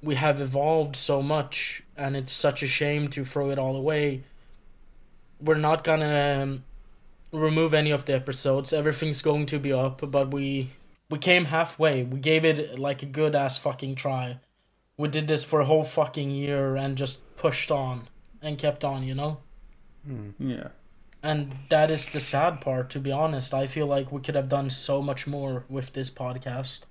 we 0.02 0.14
have 0.14 0.40
evolved 0.40 0.97
so 0.97 1.20
much, 1.20 1.82
and 1.94 2.16
it's 2.16 2.32
such 2.32 2.62
a 2.62 2.66
shame 2.66 3.08
to 3.08 3.23
throw 3.23 3.50
it 3.50 3.58
all 3.58 3.76
away. 3.76 4.23
We're 5.42 5.56
not 5.56 5.85
gonna 5.85 6.42
um, 6.42 6.64
remove 7.32 7.75
any 7.75 7.90
of 7.90 8.04
the 8.04 8.14
episodes. 8.14 8.73
Everything's 8.73 9.23
going 9.23 9.47
to 9.47 9.58
be 9.58 9.73
up, 9.73 10.11
but 10.11 10.32
we 10.32 10.70
we 11.11 11.18
came 11.18 11.47
halfway. 11.47 12.04
We 12.04 12.18
gave 12.18 12.44
it 12.44 12.78
like 12.78 13.02
a 13.02 13.06
good 13.06 13.35
ass 13.35 13.58
fucking 13.58 13.94
try. 13.94 14.40
We 14.97 15.08
did 15.08 15.28
this 15.28 15.44
for 15.44 15.61
a 15.61 15.64
whole 15.64 15.85
fucking 15.85 16.30
year 16.30 16.76
and 16.76 16.99
just 16.99 17.37
pushed 17.37 17.70
on 17.70 18.08
and 18.42 18.58
kept 18.58 18.85
on, 18.85 19.04
you 19.04 19.14
know? 19.14 19.38
Hmm. 20.04 20.30
Yeah. 20.38 20.68
And 21.23 21.56
that 21.68 21.90
is 21.90 22.06
the 22.06 22.20
sad 22.20 22.61
part, 22.61 22.90
to 22.90 23.00
be 23.00 23.11
honest. 23.11 23.54
I 23.54 23.66
feel 23.66 23.87
like 23.87 24.12
we 24.12 24.20
could 24.20 24.35
have 24.35 24.49
done 24.49 24.70
so 24.70 25.02
much 25.02 25.26
more 25.26 25.64
with 25.68 25.92
this 25.92 26.11
podcast. 26.11 26.82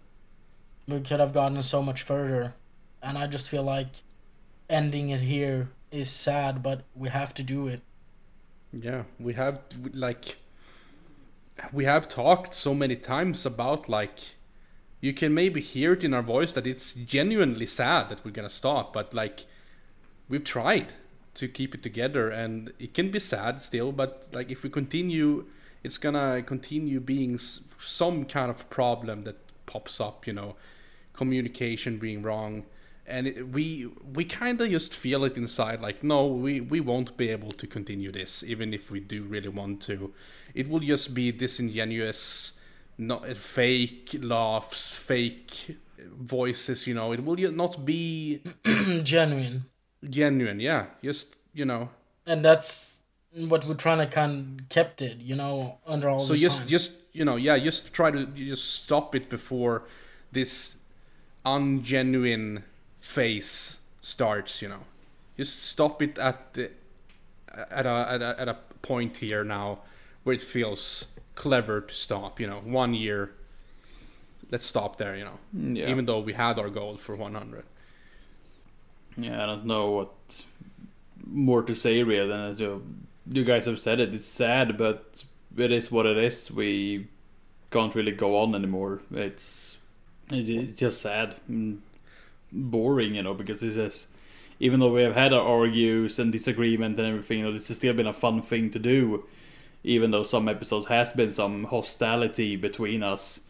We 0.87 1.01
could 1.01 1.19
have 1.19 1.33
gotten 1.33 1.61
so 1.63 1.81
much 1.81 2.01
further. 2.01 2.53
And 3.01 3.17
I 3.17 3.27
just 3.27 3.49
feel 3.49 3.63
like 3.63 3.87
ending 4.69 5.09
it 5.09 5.21
here 5.21 5.69
is 5.91 6.09
sad, 6.09 6.63
but 6.63 6.83
we 6.95 7.09
have 7.09 7.33
to 7.35 7.43
do 7.43 7.67
it. 7.67 7.81
Yeah, 8.71 9.03
we 9.19 9.33
have 9.33 9.61
like 9.93 10.37
we 11.73 11.85
have 11.85 12.07
talked 12.07 12.53
so 12.53 12.73
many 12.73 12.95
times 12.95 13.45
about 13.45 13.89
like 13.89 14.19
you 15.01 15.13
can 15.13 15.33
maybe 15.33 15.61
hear 15.61 15.93
it 15.93 16.03
in 16.03 16.13
our 16.13 16.21
voice 16.21 16.51
that 16.53 16.67
it's 16.67 16.93
genuinely 16.93 17.65
sad 17.65 18.09
that 18.09 18.23
we're 18.25 18.31
gonna 18.31 18.49
stop, 18.49 18.93
but 18.93 19.13
like 19.13 19.45
we've 20.29 20.43
tried 20.43 20.93
to 21.35 21.47
keep 21.47 21.75
it 21.75 21.83
together 21.83 22.29
and 22.29 22.73
it 22.79 22.93
can 22.93 23.11
be 23.11 23.19
sad 23.19 23.61
still, 23.61 23.91
but 23.91 24.27
like 24.33 24.51
if 24.51 24.63
we 24.63 24.69
continue, 24.69 25.45
it's 25.83 25.97
gonna 25.97 26.41
continue 26.43 26.99
being 26.99 27.39
some 27.79 28.25
kind 28.25 28.49
of 28.49 28.69
problem 28.69 29.23
that 29.23 29.37
pops 29.65 30.01
up, 30.01 30.27
you 30.27 30.33
know, 30.33 30.55
communication 31.13 31.97
being 31.97 32.21
wrong. 32.23 32.63
And 33.09 33.27
it, 33.27 33.47
we 33.49 33.87
we 34.13 34.25
kind 34.25 34.59
of 34.59 34.69
just 34.69 34.93
feel 34.93 35.23
it 35.23 35.37
inside, 35.37 35.81
like 35.81 36.03
no, 36.03 36.27
we 36.27 36.59
we 36.61 36.79
won't 36.81 37.15
be 37.15 37.29
able 37.29 37.51
to 37.51 37.65
continue 37.67 38.11
this, 38.11 38.43
even 38.43 38.73
if 38.73 38.91
we 38.91 38.99
do 38.99 39.23
really 39.23 39.47
want 39.49 39.81
to. 39.83 40.13
It 40.53 40.69
will 40.69 40.81
just 40.81 41.13
be 41.13 41.31
disingenuous, 41.31 42.51
not 42.97 43.27
eh, 43.27 43.33
fake 43.33 44.17
laughs, 44.21 44.95
fake 44.97 45.77
voices. 46.19 46.85
You 46.85 46.95
know, 46.95 47.13
it 47.13 47.23
will 47.23 47.37
not 47.51 47.85
be 47.85 48.41
Genuine. 49.03 49.65
genuine. 50.09 50.59
Yeah, 50.59 50.87
just 51.03 51.35
you 51.53 51.65
know. 51.65 51.89
And 52.25 52.43
that's 52.43 53.03
what 53.33 53.65
we're 53.65 53.75
trying 53.75 53.99
to 53.99 54.07
kind 54.07 54.59
of 54.61 54.69
kept 54.69 55.01
it, 55.01 55.17
you 55.19 55.35
know, 55.35 55.77
under 55.85 56.09
all 56.09 56.19
So 56.19 56.33
this 56.33 56.41
just 56.41 56.59
time. 56.59 56.67
just 56.67 56.91
you 57.13 57.25
know, 57.25 57.35
yeah, 57.35 57.57
just 57.57 57.93
try 57.93 58.11
to 58.11 58.25
just 58.27 58.83
stop 58.83 59.15
it 59.15 59.29
before 59.29 59.83
this 60.31 60.75
ungenuine 61.45 62.63
face 63.07 63.79
starts. 64.01 64.61
You 64.61 64.69
know, 64.69 64.83
just 65.37 65.63
stop 65.63 66.01
it 66.01 66.17
at 66.19 66.53
the, 66.53 66.71
at 67.71 67.85
a, 67.85 68.07
at 68.13 68.21
a 68.21 68.35
at 68.41 68.47
a 68.47 68.57
point 68.81 69.17
here 69.17 69.43
now 69.43 69.79
where 70.23 70.35
it 70.35 70.41
feels 70.41 71.07
clever 71.35 71.81
to 71.81 71.93
stop. 71.93 72.39
You 72.39 72.47
know, 72.47 72.61
one 72.63 72.93
year. 72.93 73.31
Let's 74.49 74.65
stop 74.65 74.95
there. 74.97 75.15
You 75.17 75.25
know, 75.25 75.39
Yeah. 75.75 75.89
even 75.89 76.05
though 76.05 76.19
we 76.21 76.33
had 76.33 76.57
our 76.59 76.69
goal 76.69 76.97
for 76.97 77.15
100. 77.15 77.63
Yeah, 79.17 79.43
I 79.43 79.45
don't 79.45 79.65
know 79.65 79.91
what 79.91 80.43
more 81.25 81.63
to 81.63 81.73
say 81.75 82.03
really 82.03 82.27
than 82.29 82.39
as 82.51 82.59
you, 82.59 82.81
you 83.29 83.43
guys 83.43 83.65
have 83.65 83.79
said 83.79 83.99
it. 83.99 84.13
It's 84.13 84.25
sad, 84.27 84.77
but 84.77 85.23
it 85.57 85.71
is 85.71 85.91
what 85.91 86.05
it 86.05 86.17
is. 86.17 86.49
We 86.51 87.07
can't 87.71 87.93
really 87.95 88.11
go 88.13 88.37
on 88.37 88.55
anymore. 88.55 89.01
It's 89.11 89.77
it's 90.31 90.79
just 90.79 91.01
sad, 91.01 91.35
and 91.49 91.81
boring, 92.51 93.15
you 93.15 93.23
know, 93.23 93.33
because 93.33 93.61
this 93.61 93.77
is 93.77 94.07
even 94.59 94.79
though 94.79 94.91
we 94.91 95.03
have 95.03 95.13
had 95.13 95.33
our 95.33 95.41
argues 95.41 96.19
and 96.19 96.31
disagreement 96.31 96.97
and 96.99 97.07
everything, 97.07 97.39
you 97.39 97.45
know, 97.45 97.51
this 97.51 97.67
has 97.67 97.77
still 97.77 97.93
been 97.93 98.07
a 98.07 98.13
fun 98.13 98.41
thing 98.41 98.71
to 98.71 98.79
do. 98.79 99.25
Even 99.83 100.11
though 100.11 100.23
some 100.23 100.49
episodes 100.49 100.87
has 100.87 101.11
been 101.13 101.29
some 101.29 101.63
hostility 101.65 102.55
between 102.55 103.03
us 103.03 103.41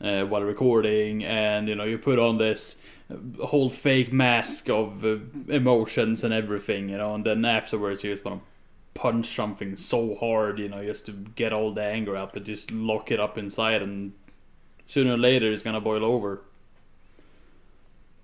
uh, 0.00 0.22
while 0.22 0.42
recording, 0.42 1.24
and 1.24 1.68
you 1.68 1.74
know, 1.74 1.84
you 1.84 1.98
put 1.98 2.18
on 2.18 2.38
this 2.38 2.76
whole 3.42 3.68
fake 3.68 4.12
mask 4.12 4.70
of 4.70 5.04
uh, 5.04 5.16
emotions 5.48 6.24
and 6.24 6.32
everything, 6.32 6.88
you 6.88 6.96
know, 6.96 7.14
and 7.14 7.24
then 7.24 7.44
afterwards 7.44 8.02
you 8.02 8.12
just 8.12 8.24
want 8.24 8.40
to 8.40 8.48
punch 9.00 9.26
something 9.34 9.76
so 9.76 10.14
hard, 10.14 10.58
you 10.58 10.68
know, 10.68 10.82
just 10.82 11.06
to 11.06 11.12
get 11.12 11.52
all 11.52 11.72
the 11.72 11.82
anger 11.82 12.16
up 12.16 12.32
but 12.32 12.44
just 12.44 12.70
lock 12.70 13.10
it 13.10 13.20
up 13.20 13.36
inside, 13.36 13.82
and 13.82 14.12
sooner 14.86 15.14
or 15.14 15.18
later 15.18 15.52
it's 15.52 15.64
gonna 15.64 15.80
boil 15.80 16.04
over. 16.04 16.40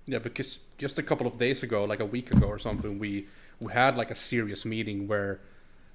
Yeah, 0.05 0.19
because 0.19 0.59
just 0.77 0.97
a 0.99 1.03
couple 1.03 1.27
of 1.27 1.37
days 1.37 1.63
ago, 1.63 1.83
like 1.85 1.99
a 1.99 2.05
week 2.05 2.31
ago 2.31 2.47
or 2.47 2.59
something, 2.59 2.99
we 2.99 3.27
we 3.59 3.71
had 3.73 3.95
like 3.95 4.09
a 4.11 4.15
serious 4.15 4.65
meeting 4.65 5.07
where, 5.07 5.39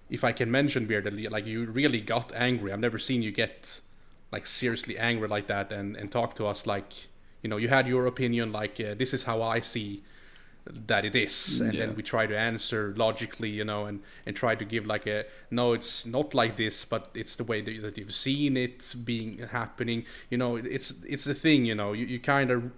if 0.08 0.22
I 0.24 0.32
can 0.32 0.50
mention 0.50 0.86
weirdly, 0.86 1.28
like 1.28 1.46
you 1.46 1.66
really 1.66 2.00
got 2.00 2.32
angry. 2.34 2.72
I've 2.72 2.80
never 2.80 2.98
seen 2.98 3.22
you 3.22 3.32
get 3.32 3.80
like 4.32 4.46
seriously 4.46 4.98
angry 4.98 5.28
like 5.28 5.46
that 5.48 5.72
and 5.72 5.96
and 5.96 6.10
talk 6.10 6.34
to 6.36 6.46
us 6.46 6.66
like 6.66 6.92
you 7.42 7.48
know 7.50 7.56
you 7.56 7.68
had 7.68 7.86
your 7.88 8.06
opinion 8.06 8.52
like 8.52 8.80
uh, 8.80 8.94
this 8.94 9.14
is 9.14 9.24
how 9.24 9.42
I 9.42 9.60
see 9.60 10.02
that 10.68 11.04
it 11.04 11.14
is 11.14 11.60
and 11.60 11.72
Yeah. 11.72 11.86
then 11.86 11.94
we 11.94 12.02
try 12.02 12.26
to 12.26 12.36
answer 12.36 12.92
logically 12.96 13.50
you 13.50 13.64
know 13.64 13.86
and 13.86 14.00
and 14.26 14.34
try 14.34 14.56
to 14.56 14.64
give 14.64 14.84
like 14.84 15.06
a 15.06 15.24
no 15.50 15.74
it's 15.74 16.04
not 16.04 16.34
like 16.34 16.56
this 16.56 16.84
but 16.84 17.08
it's 17.14 17.36
the 17.36 17.44
way 17.44 17.60
that, 17.60 17.82
that 17.82 17.96
you've 17.98 18.12
seen 18.14 18.56
it 18.56 18.94
being 19.04 19.38
happening 19.52 20.04
you 20.28 20.36
know 20.38 20.56
it's 20.56 20.92
it's 21.08 21.24
the 21.24 21.34
thing 21.34 21.64
you 21.64 21.74
know 21.74 21.92
you, 21.92 22.04
you 22.06 22.18
kind 22.18 22.50
of 22.50 22.72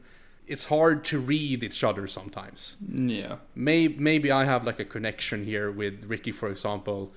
it's 0.48 0.64
hard 0.64 1.04
to 1.04 1.18
read 1.18 1.62
each 1.62 1.84
other 1.84 2.06
sometimes 2.06 2.76
Yeah. 2.88 3.36
May, 3.54 3.88
maybe 3.88 4.32
I 4.32 4.44
have 4.44 4.64
like 4.64 4.80
a 4.80 4.84
connection 4.84 5.44
here 5.44 5.70
with 5.70 6.04
Ricky, 6.04 6.32
for 6.32 6.48
example, 6.48 7.12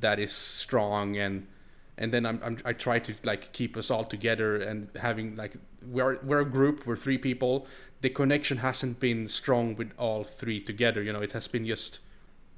that 0.00 0.18
is 0.18 0.32
strong, 0.32 1.16
and 1.16 1.46
and 1.98 2.12
then 2.12 2.24
I'm, 2.24 2.40
I'm 2.42 2.58
I 2.64 2.72
try 2.72 2.98
to 2.98 3.14
like 3.22 3.52
keep 3.52 3.76
us 3.76 3.90
all 3.90 4.04
together 4.04 4.56
and 4.56 4.88
having 4.96 5.36
like 5.36 5.54
we're 5.86 6.18
we're 6.22 6.40
a 6.40 6.50
group, 6.50 6.86
we're 6.86 6.96
three 6.96 7.18
people. 7.18 7.66
The 8.00 8.10
connection 8.10 8.58
hasn't 8.58 8.98
been 8.98 9.28
strong 9.28 9.76
with 9.76 9.92
all 9.98 10.24
three 10.24 10.60
together. 10.60 11.02
You 11.02 11.12
know, 11.12 11.20
it 11.20 11.32
has 11.32 11.46
been 11.48 11.66
just 11.66 11.98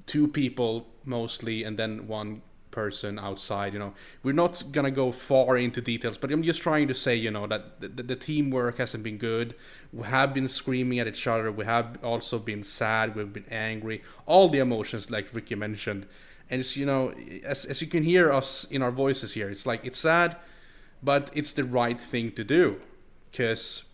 two 0.07 0.29
people 0.29 0.87
mostly, 1.05 1.65
and 1.65 1.77
then 1.79 2.07
one 2.07 2.43
person 2.73 3.19
outside. 3.19 3.73
You 3.73 3.79
know, 3.79 3.95
we're 4.25 4.33
not 4.33 4.65
gonna 4.73 4.91
go 4.91 5.13
far 5.13 5.57
into 5.57 5.81
details, 5.81 6.19
but 6.19 6.33
I'm 6.33 6.43
just 6.43 6.61
trying 6.61 6.89
to 6.89 6.95
say, 6.95 7.15
you 7.15 7.31
know, 7.31 7.47
that 7.47 7.81
the, 7.81 8.03
the, 8.03 8.17
teamwork 8.17 8.79
hasn't 8.79 9.05
been 9.05 9.19
good. 9.19 9.55
We 9.93 10.05
have 10.09 10.35
been 10.35 10.49
screaming 10.49 10.99
at 10.99 11.07
each 11.07 11.27
other. 11.29 11.53
We 11.53 11.65
have 11.65 12.03
also 12.03 12.41
been 12.41 12.65
sad. 12.65 13.15
We've 13.15 13.33
been 13.33 13.47
angry. 13.51 14.03
All 14.27 14.49
the 14.49 14.59
emotions, 14.59 15.11
like 15.11 15.33
Ricky 15.33 15.55
mentioned, 15.55 16.07
and 16.51 16.61
it's 16.61 16.77
you 16.77 16.87
know, 16.87 17.15
as 17.45 17.65
as 17.65 17.81
you 17.81 17.87
can 17.87 18.03
hear 18.03 18.33
us 18.33 18.65
in 18.65 18.83
our 18.83 18.91
voices 18.91 19.35
here, 19.35 19.49
it's 19.49 19.67
like 19.67 19.87
it's 19.87 20.01
sad, 20.01 20.37
but 21.03 21.31
it's 21.33 21.53
the 21.53 21.65
right 21.65 22.01
thing 22.01 22.33
to 22.33 22.43
do, 22.43 22.81
because 23.31 23.85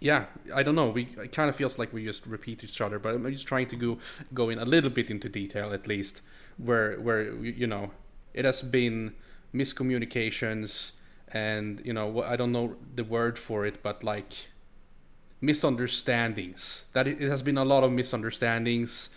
yeah, 0.00 0.26
I 0.54 0.62
don't 0.62 0.74
know. 0.74 0.90
We 0.90 1.08
it 1.16 1.32
kind 1.32 1.48
of 1.48 1.56
feels 1.56 1.78
like 1.78 1.92
we 1.92 2.04
just 2.04 2.26
repeat 2.26 2.62
each 2.62 2.80
other, 2.80 2.98
but 2.98 3.14
I'm 3.14 3.30
just 3.32 3.46
trying 3.46 3.68
to 3.68 3.76
go 3.76 3.98
go 4.32 4.50
in 4.50 4.58
a 4.58 4.64
little 4.64 4.90
bit 4.90 5.10
into 5.10 5.28
detail 5.28 5.72
at 5.72 5.86
least, 5.86 6.20
where 6.58 6.96
where 7.00 7.32
you 7.34 7.66
know 7.66 7.90
it 8.32 8.44
has 8.44 8.62
been 8.62 9.14
miscommunications 9.54 10.92
and 11.28 11.80
you 11.84 11.92
know 11.92 12.22
I 12.22 12.36
don't 12.36 12.52
know 12.52 12.76
the 12.94 13.04
word 13.04 13.38
for 13.38 13.66
it, 13.66 13.82
but 13.82 14.04
like 14.04 14.48
misunderstandings. 15.40 16.84
That 16.92 17.06
it, 17.06 17.20
has 17.20 17.42
been 17.42 17.58
a 17.58 17.64
lot 17.64 17.84
of 17.84 17.92
misunderstandings. 17.92 19.10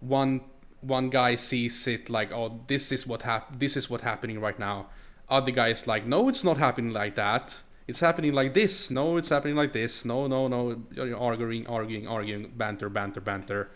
One 0.00 0.42
one 0.80 1.10
guy 1.10 1.36
sees 1.36 1.86
it 1.86 2.10
like, 2.10 2.32
oh, 2.32 2.60
this 2.66 2.90
is 2.92 3.06
what 3.06 3.22
hap- 3.22 3.58
this 3.58 3.76
is 3.76 3.88
what 3.88 4.00
happening 4.00 4.40
right 4.40 4.58
now. 4.58 4.88
Other 5.28 5.52
guy 5.52 5.68
is 5.68 5.86
like, 5.86 6.04
no, 6.04 6.28
it's 6.28 6.44
not 6.44 6.58
happening 6.58 6.92
like 6.92 7.14
that. 7.14 7.60
It's 7.86 8.00
happening 8.00 8.32
like 8.32 8.54
this. 8.54 8.90
No, 8.90 9.16
it's 9.16 9.28
happening 9.28 9.56
like 9.56 9.72
this. 9.72 10.04
No, 10.04 10.26
no, 10.26 10.48
no. 10.48 10.82
You're 10.92 11.16
Arguing, 11.16 11.66
arguing, 11.66 12.06
arguing, 12.06 12.52
banter, 12.56 12.88
banter, 12.88 13.20
banter. 13.20 13.70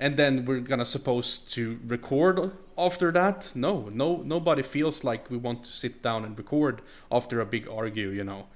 And 0.00 0.16
then 0.16 0.44
we're 0.44 0.60
gonna 0.60 0.84
supposed 0.84 1.50
to 1.52 1.78
record 1.86 2.52
after 2.76 3.12
that. 3.12 3.52
No, 3.54 3.88
no, 3.92 4.22
nobody 4.24 4.62
feels 4.62 5.04
like 5.04 5.30
we 5.30 5.36
want 5.36 5.64
to 5.64 5.70
sit 5.70 6.02
down 6.02 6.24
and 6.24 6.36
record 6.36 6.82
after 7.10 7.40
a 7.40 7.46
big 7.46 7.68
argue. 7.68 8.08
You 8.08 8.24
know, 8.24 8.46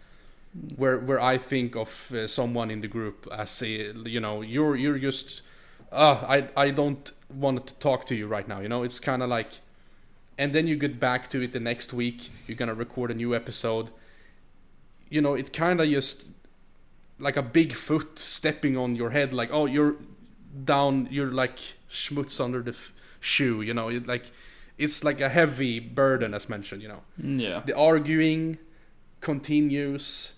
where 0.76 0.98
where 0.98 1.20
I 1.20 1.38
think 1.38 1.76
of 1.76 2.12
uh, 2.12 2.26
someone 2.26 2.70
in 2.70 2.80
the 2.80 2.88
group 2.88 3.28
as 3.32 3.62
a, 3.62 3.92
you 4.04 4.20
know, 4.20 4.42
you're 4.42 4.74
you're 4.76 4.98
just, 4.98 5.42
uh, 5.92 6.24
I 6.28 6.48
I 6.56 6.70
don't 6.70 7.10
want 7.32 7.66
to 7.68 7.74
talk 7.78 8.04
to 8.06 8.16
you 8.16 8.26
right 8.26 8.48
now. 8.48 8.60
You 8.60 8.68
know, 8.68 8.82
it's 8.82 8.98
kind 8.98 9.22
of 9.22 9.28
like 9.28 9.60
and 10.38 10.52
then 10.52 10.68
you 10.68 10.76
get 10.76 11.00
back 11.00 11.28
to 11.30 11.42
it 11.42 11.52
the 11.52 11.60
next 11.60 11.92
week. 11.92 12.30
You're 12.46 12.56
gonna 12.56 12.74
record 12.74 13.10
a 13.10 13.14
new 13.14 13.34
episode. 13.34 13.90
You 15.10 15.20
know, 15.20 15.34
it 15.34 15.52
kind 15.52 15.80
of 15.80 15.88
just 15.88 16.26
like 17.18 17.36
a 17.36 17.42
big 17.42 17.72
foot 17.72 18.18
stepping 18.18 18.76
on 18.76 18.94
your 18.94 19.10
head. 19.10 19.34
Like, 19.34 19.50
oh, 19.52 19.66
you're 19.66 19.96
down. 20.64 21.08
You're 21.10 21.32
like 21.32 21.58
schmutz 21.90 22.40
under 22.40 22.62
the 22.62 22.70
f- 22.72 22.92
shoe. 23.20 23.62
You 23.62 23.74
know, 23.74 23.88
it, 23.88 24.06
like 24.06 24.30
it's 24.78 25.02
like 25.04 25.20
a 25.20 25.28
heavy 25.28 25.80
burden, 25.80 26.34
as 26.34 26.48
mentioned. 26.48 26.82
You 26.82 26.88
know, 26.88 27.02
Yeah. 27.44 27.62
the 27.64 27.76
arguing 27.76 28.58
continues. 29.20 30.32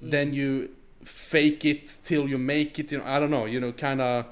Then 0.00 0.34
you 0.34 0.70
fake 1.04 1.64
it 1.64 1.98
till 2.02 2.28
you 2.28 2.38
make 2.38 2.78
it. 2.78 2.92
You 2.92 2.98
know, 2.98 3.04
I 3.06 3.18
don't 3.18 3.30
know. 3.30 3.44
You 3.46 3.60
know, 3.60 3.72
kind 3.72 4.00
of 4.00 4.26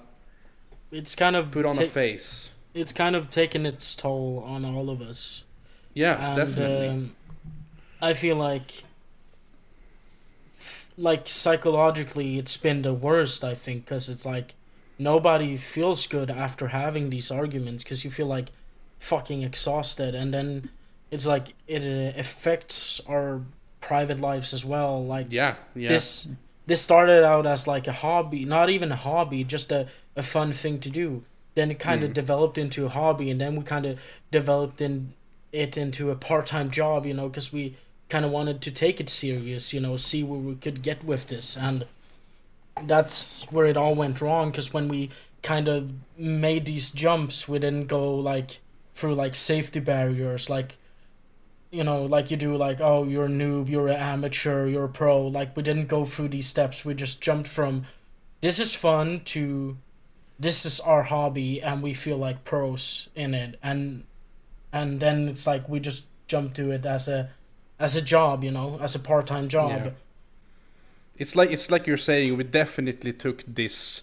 It's 0.92 1.14
kind 1.14 1.36
of 1.36 1.50
put 1.50 1.64
on 1.64 1.74
ta- 1.74 1.82
a 1.82 1.86
face. 1.86 2.50
it's 2.74 2.92
kind 2.92 3.16
of 3.16 3.30
taken 3.30 3.64
its 3.66 3.94
toll 3.94 4.42
on 4.46 4.64
all 4.64 4.90
of 4.90 5.00
us. 5.00 5.44
Yeah, 5.94 6.16
and 6.30 6.36
definitely. 6.36 6.88
um, 6.88 7.16
I 8.02 8.12
feel 8.12 8.36
like 8.36 8.82
like 10.96 11.26
psychologically 11.28 12.38
it's 12.38 12.56
been 12.56 12.82
the 12.82 12.94
worst 12.94 13.42
I 13.42 13.54
think 13.54 13.86
cuz 13.86 14.08
it's 14.08 14.24
like 14.24 14.54
nobody 14.98 15.56
feels 15.56 16.06
good 16.06 16.30
after 16.30 16.68
having 16.68 17.10
these 17.10 17.30
arguments 17.30 17.84
cuz 17.84 18.04
you 18.04 18.10
feel 18.10 18.26
like 18.26 18.50
fucking 19.00 19.42
exhausted 19.42 20.14
and 20.14 20.32
then 20.32 20.68
it's 21.10 21.26
like 21.26 21.54
it 21.66 21.82
uh, 21.82 22.18
affects 22.18 23.00
our 23.08 23.42
private 23.80 24.18
lives 24.20 24.54
as 24.54 24.64
well 24.64 25.04
like 25.04 25.26
yeah, 25.30 25.56
yeah. 25.74 25.88
this 25.88 26.28
this 26.66 26.80
started 26.80 27.22
out 27.24 27.46
as 27.46 27.66
like 27.66 27.86
a 27.86 27.92
hobby 27.92 28.44
not 28.44 28.70
even 28.70 28.90
a 28.92 28.96
hobby 28.96 29.44
just 29.44 29.70
a, 29.72 29.86
a 30.16 30.22
fun 30.22 30.52
thing 30.52 30.78
to 30.80 30.88
do 30.88 31.22
then 31.54 31.70
it 31.70 31.78
kind 31.78 32.02
of 32.02 32.10
Mm. 32.10 32.14
developed 32.14 32.58
into 32.58 32.86
a 32.86 32.88
hobby 32.88 33.30
and 33.30 33.40
then 33.40 33.56
we 33.56 33.62
kind 33.62 33.86
of 33.86 33.98
developed 34.30 34.80
in 34.80 35.12
it 35.52 35.76
into 35.76 36.10
a 36.10 36.16
part-time 36.16 36.70
job 36.70 37.04
you 37.06 37.14
know 37.14 37.28
because 37.28 37.52
we 37.52 37.76
kind 38.08 38.24
of 38.24 38.30
wanted 38.30 38.60
to 38.62 38.70
take 38.70 39.00
it 39.00 39.08
serious 39.10 39.72
you 39.72 39.80
know 39.80 39.96
see 39.96 40.22
where 40.24 40.40
we 40.40 40.54
could 40.54 40.80
get 40.82 41.04
with 41.04 41.26
this 41.28 41.56
and 41.56 41.86
that's 42.82 43.44
where 43.50 43.66
it 43.66 43.76
all 43.76 43.94
went 43.94 44.20
wrong 44.20 44.50
because 44.50 44.72
when 44.72 44.88
we 44.88 45.10
kind 45.42 45.68
of 45.68 45.90
made 46.16 46.64
these 46.64 46.90
jumps 46.90 47.46
we 47.46 47.58
didn't 47.58 47.86
go 47.86 48.14
like 48.14 48.60
through 48.94 49.14
like 49.14 49.34
safety 49.34 49.80
barriers 49.80 50.48
like 50.48 50.76
you 51.74 51.82
know 51.82 52.04
like 52.04 52.30
you 52.30 52.36
do 52.36 52.56
like 52.56 52.80
oh 52.80 53.04
you're 53.04 53.24
a 53.24 53.28
noob 53.28 53.68
you're 53.68 53.88
an 53.88 53.96
amateur 53.96 54.66
you're 54.66 54.84
a 54.84 54.88
pro. 54.88 55.26
Like 55.26 55.56
we 55.56 55.62
didn't 55.62 55.88
go 55.88 56.04
through 56.04 56.28
these 56.28 56.46
steps. 56.46 56.84
We 56.84 56.94
just 56.94 57.20
jumped 57.20 57.48
from 57.48 57.84
this 58.40 58.58
is 58.58 58.74
fun 58.74 59.22
to 59.26 59.76
this 60.38 60.64
is 60.64 60.80
our 60.80 61.02
hobby 61.02 61.60
and 61.60 61.82
we 61.82 61.92
feel 61.92 62.16
like 62.16 62.44
pros 62.44 63.08
in 63.14 63.34
it. 63.34 63.58
And 63.62 64.04
and 64.72 65.00
then 65.00 65.28
it's 65.28 65.46
like 65.46 65.68
we 65.68 65.80
just 65.80 66.04
jump 66.28 66.54
to 66.54 66.70
it 66.70 66.86
as 66.86 67.08
a 67.08 67.30
as 67.78 67.96
a 67.96 68.02
job 68.02 68.44
you 68.44 68.52
know 68.52 68.78
as 68.80 68.94
a 68.94 69.00
part-time 69.00 69.48
job. 69.48 69.70
Yeah. 69.70 69.90
It's 71.16 71.36
like 71.36 71.50
it's 71.50 71.70
like 71.70 71.86
you're 71.86 71.96
saying. 71.96 72.36
We 72.36 72.44
definitely 72.44 73.12
took 73.12 73.42
this, 73.46 74.02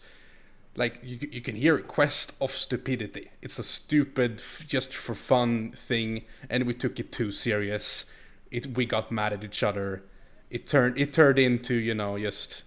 like 0.75 0.99
you 1.03 1.19
you 1.31 1.41
can 1.41 1.55
hear 1.55 1.77
it, 1.77 1.87
quest 1.87 2.33
of 2.39 2.51
stupidity. 2.51 3.31
It's 3.41 3.59
a 3.59 3.63
stupid, 3.63 4.37
f- 4.37 4.63
just 4.65 4.93
for 4.93 5.13
fun 5.13 5.71
thing, 5.71 6.23
and 6.49 6.65
we 6.65 6.73
took 6.73 6.99
it 6.99 7.11
too 7.11 7.31
serious. 7.31 8.05
It 8.49 8.77
we 8.77 8.85
got 8.85 9.11
mad 9.11 9.33
at 9.33 9.43
each 9.43 9.63
other. 9.63 10.03
It 10.49 10.67
turned 10.67 10.97
it 10.97 11.13
turned 11.13 11.39
into 11.39 11.75
you 11.75 11.93
know 11.93 12.17
just 12.17 12.63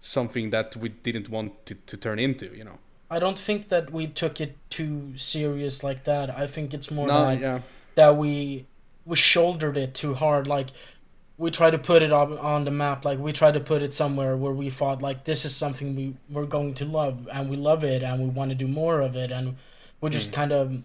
something 0.00 0.50
that 0.50 0.76
we 0.76 0.88
didn't 0.88 1.28
want 1.28 1.52
it 1.70 1.86
to 1.86 1.96
turn 1.96 2.18
into. 2.18 2.46
You 2.56 2.64
know. 2.64 2.78
i 3.08 3.18
don't 3.20 3.38
think 3.38 3.68
that 3.68 3.92
we 3.92 4.06
took 4.08 4.40
it 4.40 4.56
too 4.68 5.16
serious 5.16 5.84
like 5.84 6.02
that 6.04 6.28
i 6.42 6.44
think 6.44 6.74
it's 6.74 6.90
more 6.90 7.06
no, 7.06 7.22
like 7.22 7.40
yeah, 7.40 7.60
that 7.94 8.16
we 8.16 8.66
we 9.04 9.16
shouldered 9.16 9.76
it 9.76 9.94
too 9.94 10.14
hard 10.14 10.46
like 10.46 10.68
we 11.38 11.50
try 11.50 11.70
to 11.70 11.78
put 11.78 12.02
it 12.02 12.12
on, 12.12 12.38
on 12.38 12.64
the 12.64 12.70
map 12.70 13.04
like 13.04 13.18
we 13.18 13.32
try 13.32 13.50
to 13.50 13.60
put 13.60 13.82
it 13.82 13.92
somewhere 13.92 14.36
where 14.36 14.52
we 14.52 14.70
thought 14.70 15.02
like 15.02 15.24
this 15.24 15.44
is 15.44 15.54
something 15.54 15.94
we 15.94 16.14
we're 16.30 16.46
going 16.46 16.74
to 16.74 16.84
love 16.84 17.28
and 17.32 17.50
we 17.50 17.56
love 17.56 17.84
it 17.84 18.02
and 18.02 18.22
we 18.22 18.28
want 18.28 18.50
to 18.50 18.54
do 18.54 18.66
more 18.66 19.00
of 19.00 19.16
it 19.16 19.30
and 19.30 19.56
we 20.00 20.10
just 20.10 20.30
mm. 20.30 20.34
kind 20.34 20.52
of 20.52 20.82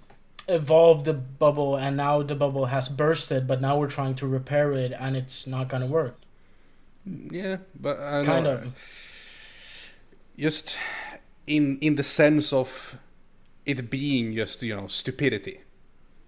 evolved 0.47 1.05
the 1.05 1.13
bubble 1.13 1.75
and 1.75 1.95
now 1.95 2.21
the 2.21 2.35
bubble 2.35 2.65
has 2.65 2.89
bursted 2.89 3.47
but 3.47 3.61
now 3.61 3.77
we're 3.77 3.87
trying 3.87 4.15
to 4.15 4.27
repair 4.27 4.73
it 4.73 4.91
and 4.99 5.15
it's 5.15 5.47
not 5.47 5.67
going 5.67 5.81
to 5.81 5.87
work 5.87 6.15
mm, 7.07 7.31
yeah, 7.31 7.57
but 7.79 7.99
uh, 7.99 8.21
I 8.21 8.25
kind 8.25 8.43
know, 8.43 8.53
of 8.53 8.67
uh, 8.67 8.69
just 10.37 10.77
in 11.47 11.77
in 11.79 11.95
the 11.95 12.03
sense 12.03 12.51
of 12.51 12.97
it 13.65 13.89
being 13.89 14.33
just 14.33 14.63
you 14.63 14.75
know 14.75 14.87
stupidity. 14.87 15.61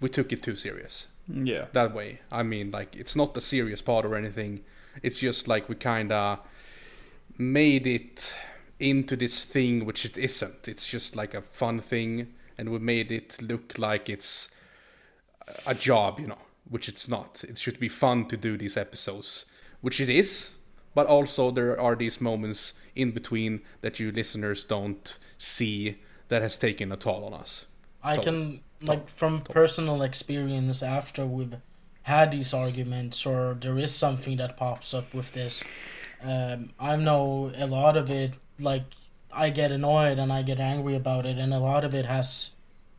We 0.03 0.09
took 0.09 0.33
it 0.33 0.43
too 0.43 0.57
serious. 0.57 1.07
Yeah. 1.29 1.67
that 1.71 1.95
way. 1.95 2.19
I 2.29 2.43
mean, 2.43 2.71
like 2.71 2.93
it's 2.93 3.15
not 3.15 3.33
the 3.33 3.39
serious 3.39 3.81
part 3.81 4.05
or 4.05 4.15
anything. 4.15 4.65
It's 5.01 5.19
just 5.19 5.47
like 5.47 5.69
we 5.69 5.75
kind 5.75 6.11
of 6.11 6.39
made 7.37 7.87
it 7.87 8.35
into 8.81 9.15
this 9.15 9.45
thing 9.45 9.85
which 9.85 10.03
it 10.03 10.17
isn't. 10.17 10.67
It's 10.67 10.85
just 10.85 11.15
like 11.15 11.33
a 11.33 11.41
fun 11.41 11.79
thing, 11.79 12.33
and 12.57 12.67
we 12.67 12.79
made 12.79 13.13
it 13.13 13.41
look 13.41 13.77
like 13.77 14.09
it's 14.09 14.49
a 15.65 15.73
job, 15.73 16.19
you 16.19 16.27
know, 16.27 16.43
which 16.69 16.89
it's 16.89 17.07
not. 17.07 17.45
It 17.47 17.57
should 17.57 17.79
be 17.79 17.87
fun 17.87 18.27
to 18.27 18.35
do 18.35 18.57
these 18.57 18.75
episodes, 18.75 19.45
which 19.79 20.01
it 20.01 20.09
is. 20.09 20.49
But 20.93 21.07
also 21.07 21.49
there 21.49 21.79
are 21.79 21.95
these 21.95 22.19
moments 22.19 22.73
in 22.93 23.11
between 23.11 23.61
that 23.79 24.01
you 24.01 24.11
listeners 24.11 24.65
don't 24.65 25.17
see 25.37 26.01
that 26.27 26.41
has 26.41 26.57
taken 26.57 26.91
a 26.91 26.97
toll 26.97 27.23
on 27.23 27.33
us. 27.33 27.67
I 28.03 28.17
can 28.17 28.61
like 28.81 29.09
from 29.09 29.41
personal 29.41 30.01
experience 30.01 30.83
after 30.83 31.25
we've 31.25 31.55
had 32.03 32.31
these 32.31 32.53
arguments 32.53 33.25
or 33.25 33.55
there 33.59 33.79
is 33.79 33.95
something 33.95 34.37
that 34.37 34.57
pops 34.57 34.93
up 34.93 35.13
with 35.13 35.31
this. 35.31 35.63
Um, 36.21 36.71
I 36.79 36.95
know 36.95 37.51
a 37.55 37.65
lot 37.65 37.95
of 37.97 38.09
it 38.09 38.33
like 38.59 38.83
I 39.31 39.49
get 39.49 39.71
annoyed 39.71 40.19
and 40.19 40.31
I 40.31 40.41
get 40.41 40.59
angry 40.59 40.95
about 40.95 41.25
it, 41.25 41.37
and 41.37 41.53
a 41.53 41.59
lot 41.59 41.83
of 41.83 41.95
it 41.95 42.05
has 42.05 42.51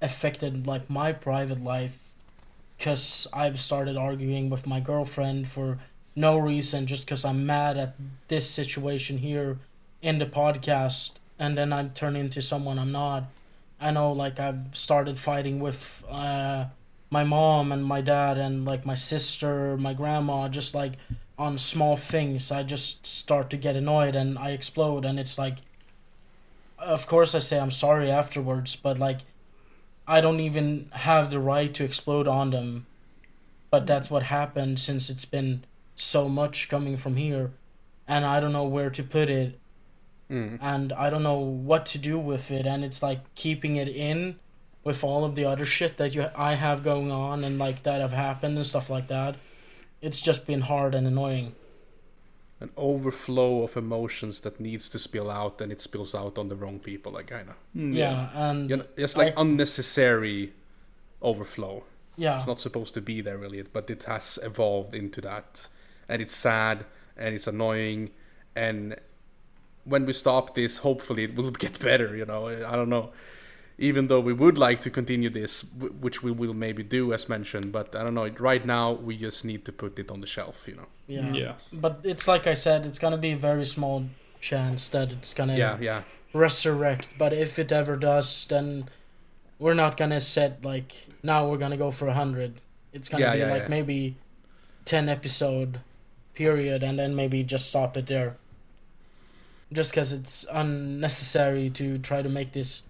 affected 0.03 0.67
like 0.67 0.91
my 0.91 1.13
private 1.13 1.63
life 1.63 1.99
because 2.77 3.27
I've 3.33 3.61
started 3.61 3.97
arguing 3.97 4.51
with 4.51 4.67
my 4.67 4.81
girlfriend 4.81 5.49
for 5.49 5.79
no 6.17 6.37
reason 6.37 6.87
just 6.87 7.07
because 7.07 7.25
I'm 7.25 7.47
mad 7.47 7.77
at 7.77 7.95
this 8.29 8.49
situation 8.49 9.19
here 9.19 9.59
in 10.03 10.19
the 10.19 10.27
podcast, 10.27 11.13
and 11.39 11.57
then 11.57 11.73
I 11.73 11.89
turn 11.89 12.17
into 12.17 12.43
someone 12.43 12.79
I'm 12.79 12.93
not. 12.93 13.25
I 13.81 13.91
know 13.91 14.13
like 14.13 14.41
I've 14.41 14.69
started 14.73 15.19
fighting 15.19 15.61
with 15.61 16.05
uh, 16.09 16.67
my 17.11 17.25
mom 17.25 17.71
and 17.73 17.85
my 17.85 18.01
dad 18.01 18.39
and 18.39 18.65
like 18.65 18.87
my 18.87 18.95
sister, 18.95 19.77
my 19.77 19.95
grandma, 19.95 20.49
just 20.49 20.75
like 20.75 20.95
on 21.39 21.59
small 21.59 21.97
things. 21.97 22.51
I 22.51 22.63
just 22.63 23.07
start 23.07 23.51
to 23.51 23.57
get 23.57 23.77
annoyed 23.77 24.17
and 24.17 24.39
I 24.39 24.51
explode, 24.51 25.05
and 25.05 25.19
it's 25.19 25.39
like, 25.39 25.59
of 26.79 27.07
course 27.07 27.35
I 27.35 27.39
say 27.39 27.59
I'm 27.59 27.71
sorry 27.71 28.11
afterwards, 28.11 28.77
but 28.77 28.99
like, 28.99 29.21
I 30.07 30.21
don't 30.21 30.41
even 30.41 30.89
have 30.93 31.31
the 31.31 31.41
right 31.41 31.73
to 31.75 31.85
explode 31.85 32.29
on 32.29 32.51
them. 32.51 32.87
But 33.71 33.87
that's 33.87 34.11
what 34.11 34.25
happened 34.25 34.79
since 34.79 35.11
it's 35.11 35.25
been 35.25 35.65
so 35.97 36.29
much 36.29 36.69
coming 36.69 36.97
from 36.97 37.17
here, 37.17 37.53
and 38.07 38.25
I 38.25 38.39
don't 38.39 38.53
know 38.53 38.65
where 38.65 38.91
to 38.91 39.03
put 39.03 39.29
it 39.31 39.59
Mm. 40.31 40.59
and 40.63 40.93
I 40.95 41.11
don't 41.11 41.23
know 41.23 41.39
what 41.39 41.85
to 41.87 41.99
do 41.99 42.19
with 42.19 42.51
it 42.51 42.65
and 42.67 42.83
it's 42.83 43.03
like 43.03 43.21
keeping 43.35 43.77
it 43.77 43.89
in 43.89 44.39
with 44.83 45.05
all 45.05 45.23
of 45.25 45.35
the 45.35 45.45
other 45.45 45.65
shit 45.67 45.97
that 45.99 46.15
you 46.15 46.29
I 46.35 46.55
have 46.55 46.83
going 46.83 47.11
on 47.13 47.45
and 47.45 47.59
like 47.59 47.83
that 47.83 48.01
have 48.01 48.13
happened 48.13 48.57
and 48.57 48.65
stuff 48.67 48.89
like 48.89 49.09
that. 49.09 49.37
It's 50.01 50.21
just 50.23 50.47
been 50.47 50.63
hard 50.63 50.95
and 50.95 51.07
annoying. 51.07 51.55
an 52.61 52.71
overflow 52.77 53.63
of 53.65 53.77
emotions 53.77 54.41
that 54.41 54.59
needs 54.61 54.89
to 54.89 54.99
spill 54.99 55.31
out 55.31 55.61
and 55.61 55.71
it 55.73 55.81
spills 55.83 56.15
out 56.15 56.39
on 56.39 56.49
the 56.49 56.55
wrong 56.57 56.79
people 56.79 57.13
like 57.13 57.27
kind 57.27 57.49
of 57.51 57.57
Mm, 57.77 57.95
Yeah, 57.95 58.29
and 58.35 58.71
you 58.71 58.77
know, 58.79 58.87
it's 58.97 59.17
like 59.19 59.37
I- 59.37 59.41
unnecessary 59.43 60.53
overflow 61.21 61.85
yeah, 62.17 62.37
it's 62.37 62.47
not 62.47 62.61
supposed 62.61 62.95
to 62.95 63.01
be 63.01 63.21
there 63.21 63.37
really 63.39 63.63
but 63.63 63.91
it 63.91 64.05
has 64.05 64.39
evolved 64.43 64.95
into 64.95 65.21
that 65.23 65.67
and 66.09 66.23
it's 66.23 66.35
sad 66.35 66.85
and 67.17 67.35
it's 67.35 67.47
annoying 67.47 68.11
and 68.55 68.97
when 69.85 70.07
we 70.07 70.13
stop 70.13 70.55
this 70.55 70.79
hopefully 70.79 71.25
it 71.25 71.35
will 71.35 71.51
get 71.65 71.79
better 71.79 72.17
you 72.17 72.25
know 72.25 72.49
i 72.49 72.77
don't 72.77 72.89
know 72.89 73.11
even 73.77 74.07
though 74.07 74.21
we 74.21 74.33
would 74.33 74.57
like 74.57 74.81
to 74.81 74.91
continue 74.91 75.29
this 75.29 75.65
which 76.01 76.23
we 76.23 76.31
will 76.31 76.55
maybe 76.55 76.83
do 76.83 77.13
as 77.13 77.29
mentioned 77.29 77.73
but 77.73 77.95
i 77.97 78.03
don't 78.03 78.15
know 78.15 78.29
right 78.39 78.65
now 78.65 78.93
we 78.93 79.17
just 79.17 79.45
need 79.45 79.65
to 79.65 79.73
put 79.73 79.99
it 79.99 80.11
on 80.11 80.21
the 80.21 80.27
shelf 80.27 80.67
you 80.69 80.75
know 80.75 80.87
yeah. 81.07 81.35
Yeah. 81.35 81.53
But 81.71 82.01
it's 82.03 82.27
like 82.27 82.47
I 82.47 82.55
said, 82.55 82.87
it's 82.87 82.99
gonna 82.99 83.19
be 83.19 83.33
a 83.33 83.37
very 83.37 83.67
small 83.67 84.07
chance 84.41 84.89
that 84.89 85.13
it's 85.13 85.35
gonna 85.35 85.57
yeah 85.57 85.77
yeah 85.79 86.03
resurrect. 86.33 87.09
But 87.19 87.33
if 87.35 87.59
it 87.59 87.71
ever 87.73 87.97
does, 87.97 88.47
then 88.47 88.89
we're 89.59 89.75
not 89.75 89.97
gonna 89.97 90.21
set 90.21 90.65
like 90.65 91.07
now 91.23 91.49
we're 91.49 91.59
gonna 91.59 91.77
go 91.77 91.91
for 91.91 92.09
a 92.09 92.15
hundred. 92.15 92.61
It's 92.93 93.09
gonna 93.09 93.25
Yeah, 93.25 93.33
be 93.35 93.39
yeah, 93.41 93.51
like 93.51 93.63
yeah. 93.63 93.69
maybe 93.69 94.17
ten 94.85 95.09
episode 95.09 95.81
period, 96.35 96.83
and 96.83 96.99
then 96.99 97.15
maybe 97.15 97.43
just 97.43 97.69
stop 97.69 97.97
it 97.97 98.07
there. 98.07 98.37
Just 99.75 99.91
because 99.91 100.15
it's 100.15 100.47
unnecessary 100.51 101.69
to 101.71 101.99
try 101.99 102.23
to 102.23 102.29
make 102.31 102.53
this 102.53 102.83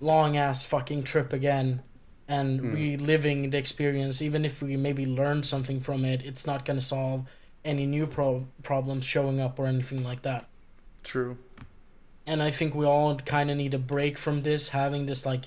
long 0.00 0.36
ass 0.36 0.64
fucking 0.64 1.02
trip 1.02 1.32
again, 1.32 1.82
and 2.28 2.60
hmm. 2.60 2.74
reliving 2.74 3.50
the 3.50 3.58
experience. 3.58 4.22
Even 4.22 4.44
if 4.44 4.62
we 4.62 4.76
maybe 4.76 5.06
learn 5.06 5.42
something 5.42 5.80
from 5.80 6.04
it, 6.04 6.22
it's 6.24 6.46
not 6.46 6.64
gonna 6.64 6.80
solve 6.80 7.26
any 7.64 7.86
new 7.86 8.06
pro- 8.06 8.46
problems 8.62 9.04
showing 9.04 9.40
up 9.40 9.58
or 9.58 9.66
anything 9.66 10.04
like 10.04 10.22
that. 10.22 10.46
True. 11.02 11.36
And 12.26 12.42
I 12.42 12.50
think 12.50 12.74
we 12.74 12.84
all 12.84 13.16
kind 13.16 13.50
of 13.50 13.56
need 13.56 13.74
a 13.74 13.78
break 13.78 14.18
from 14.18 14.42
this, 14.42 14.68
having 14.68 15.06
this 15.06 15.24
like 15.24 15.46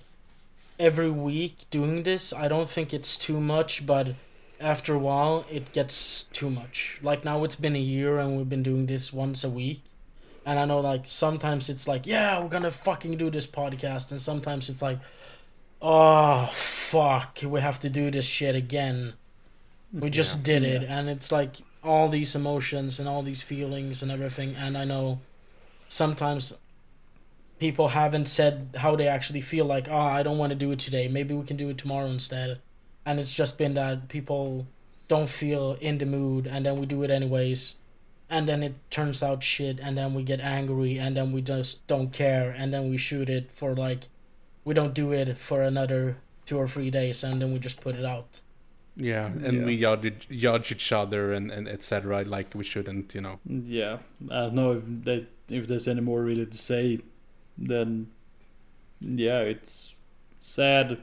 every 0.80 1.12
week 1.12 1.70
doing 1.70 2.04
this. 2.04 2.34
I 2.34 2.48
don't 2.48 2.70
think 2.70 2.94
it's 2.94 3.18
too 3.18 3.40
much, 3.40 3.86
but 3.86 4.16
after 4.60 4.96
a 4.96 5.00
while, 5.00 5.46
it 5.50 5.72
gets 5.72 6.24
too 6.34 6.50
much. 6.50 7.00
Like 7.04 7.24
now, 7.24 7.44
it's 7.44 7.56
been 7.56 7.76
a 7.76 7.80
year 7.80 8.18
and 8.18 8.38
we've 8.38 8.50
been 8.50 8.64
doing 8.64 8.88
this 8.88 9.14
once 9.14 9.44
a 9.44 9.50
week. 9.50 9.82
And 10.46 10.58
I 10.60 10.66
know, 10.66 10.80
like, 10.80 11.04
sometimes 11.06 11.70
it's 11.70 11.88
like, 11.88 12.08
yeah, 12.08 12.42
we're 12.42 12.50
gonna 12.50 12.72
fucking 12.72 13.18
do 13.18 13.30
this 13.30 13.46
podcast. 13.48 14.12
And 14.12 14.20
sometimes 14.20 14.70
it's 14.70 14.82
like, 14.82 15.00
oh, 15.82 16.50
fuck, 16.54 17.40
we 17.46 17.62
have 17.62 17.80
to 17.82 17.90
do 17.90 18.10
this 18.12 18.26
shit 18.26 18.56
again. 18.56 19.14
We 19.94 20.10
just 20.10 20.38
Yeah. 20.38 20.44
did 20.44 20.64
it. 20.64 20.84
And 20.84 21.10
it's 21.10 21.32
like 21.32 21.58
all 21.84 22.10
these 22.10 22.36
emotions 22.36 23.00
and 23.00 23.08
all 23.10 23.24
these 23.24 23.42
feelings 23.42 24.02
and 24.02 24.12
everything. 24.12 24.56
And 24.56 24.78
I 24.78 24.86
know 24.86 25.20
sometimes 25.88 26.54
people 27.60 27.90
haven't 27.90 28.28
said 28.28 28.70
how 28.78 28.96
they 28.96 29.08
actually 29.08 29.42
feel 29.42 29.66
like 29.66 29.88
oh 29.90 29.96
i 29.98 30.24
don't 30.24 30.38
want 30.40 30.50
to 30.50 30.56
do 30.56 30.72
it 30.72 30.80
today 30.80 31.08
maybe 31.08 31.34
we 31.34 31.46
can 31.46 31.58
do 31.58 31.70
it 31.70 31.78
tomorrow 31.78 32.08
instead 32.08 32.60
and 33.06 33.20
it's 33.20 33.36
just 33.36 33.58
been 33.58 33.76
that 33.76 34.08
people 34.10 34.66
don't 35.08 35.30
feel 35.30 35.78
in 35.80 35.98
the 36.00 36.06
mood 36.06 36.48
and 36.48 36.66
then 36.66 36.80
we 36.80 36.86
do 36.88 37.04
it 37.04 37.12
anyways 37.12 37.76
and 38.32 38.48
then 38.50 38.64
it 38.64 38.74
turns 38.90 39.22
out 39.22 39.44
shit 39.44 39.78
and 39.80 39.98
then 39.98 40.14
we 40.16 40.24
get 40.24 40.40
angry 40.40 40.98
and 40.98 41.16
then 41.18 41.32
we 41.34 41.42
just 41.42 41.86
don't 41.88 42.12
care 42.14 42.50
and 42.58 42.74
then 42.74 42.90
we 42.90 42.98
shoot 42.98 43.30
it 43.30 43.52
for 43.52 43.76
like 43.76 44.08
we 44.66 44.74
don't 44.74 44.94
do 44.94 45.12
it 45.12 45.38
for 45.38 45.62
another 45.62 46.18
two 46.46 46.58
or 46.58 46.68
three 46.68 46.90
days 46.90 47.24
and 47.24 47.42
then 47.42 47.52
we 47.54 47.60
just 47.60 47.82
put 47.82 47.96
it 47.96 48.06
out 48.06 48.42
Yeah, 48.96 49.30
mm, 49.30 49.44
and 49.48 49.58
Yeah. 49.60 49.66
we 49.66 49.78
judge, 49.80 50.28
judge 50.30 50.72
each 50.72 50.92
other 50.92 51.32
and, 51.34 51.52
and 51.52 51.68
etc. 51.68 52.24
Like 52.26 52.50
we 52.60 52.64
shouldn't, 52.64 53.16
you 53.16 53.22
know. 53.22 53.40
Mm, 53.48 53.64
yeah, 53.68 53.98
I 54.30 54.40
don't 54.46 54.56
know 54.56 54.72
if 54.80 54.84
that 55.06 55.24
if 55.50 55.68
there's 55.68 55.88
any 55.88 56.02
more 56.02 56.22
really 56.30 56.46
to 56.46 56.58
say. 56.58 57.00
Then, 57.58 58.08
yeah, 59.00 59.40
it's 59.54 59.96
sad. 60.42 60.98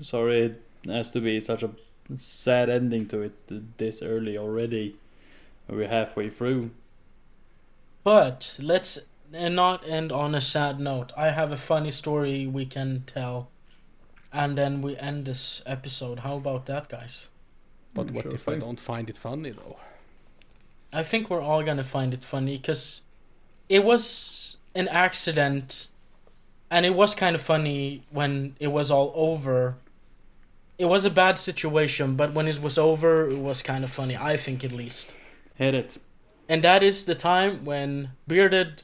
Sorry, 0.00 0.40
it 0.52 0.62
has 0.86 1.10
to 1.12 1.20
be 1.20 1.40
such 1.40 1.62
a 1.62 1.70
sad 2.18 2.68
ending 2.68 3.06
to 3.08 3.22
it 3.22 3.34
this 3.78 4.02
early 4.02 4.36
already. 4.36 4.96
We're 5.68 5.88
halfway 5.88 6.30
through. 6.30 6.70
but 8.02 8.58
let's 8.60 8.98
and 9.32 9.56
not 9.56 9.82
end 9.88 10.12
on 10.12 10.34
a 10.34 10.40
sad 10.40 10.78
note 10.78 11.10
i 11.16 11.30
have 11.30 11.50
a 11.50 11.56
funny 11.56 11.90
story 11.90 12.46
we 12.46 12.64
can 12.66 13.02
tell 13.06 13.48
and 14.32 14.56
then 14.58 14.80
we 14.82 14.96
end 14.98 15.24
this 15.24 15.62
episode 15.66 16.20
how 16.20 16.36
about 16.36 16.66
that 16.66 16.88
guys 16.88 17.28
But 17.94 18.08
Mm, 18.08 18.14
what 18.14 18.22
sure 18.24 18.34
if 18.34 18.48
I 18.48 18.56
don't 18.56 18.80
find 18.80 19.08
it 19.08 19.16
funny 19.16 19.50
though? 19.50 19.76
I 20.92 21.02
think 21.02 21.30
we're 21.30 21.40
all 21.50 21.62
gonna 21.62 21.84
find 21.84 22.12
it 22.12 22.24
funny 22.24 22.56
because 22.58 23.02
it 23.68 23.82
was 23.84 24.56
an 24.74 24.88
accident, 24.88 25.88
and 26.70 26.84
it 26.84 26.94
was 26.94 27.14
kind 27.14 27.34
of 27.36 27.42
funny 27.42 28.02
when 28.10 28.56
it 28.58 28.68
was 28.78 28.90
all 28.90 29.12
over. 29.14 29.76
It 30.78 30.86
was 30.86 31.04
a 31.04 31.10
bad 31.10 31.38
situation, 31.38 32.16
but 32.16 32.32
when 32.34 32.46
it 32.48 32.60
was 32.60 32.76
over, 32.78 33.30
it 33.30 33.38
was 33.38 33.62
kind 33.62 33.84
of 33.84 33.90
funny. 33.90 34.16
I 34.16 34.36
think 34.36 34.64
at 34.64 34.72
least, 34.72 35.14
Hit 35.54 35.74
it. 35.74 35.98
and 36.48 36.62
that 36.62 36.82
is 36.82 37.04
the 37.04 37.14
time 37.14 37.64
when 37.64 38.10
Bearded 38.26 38.82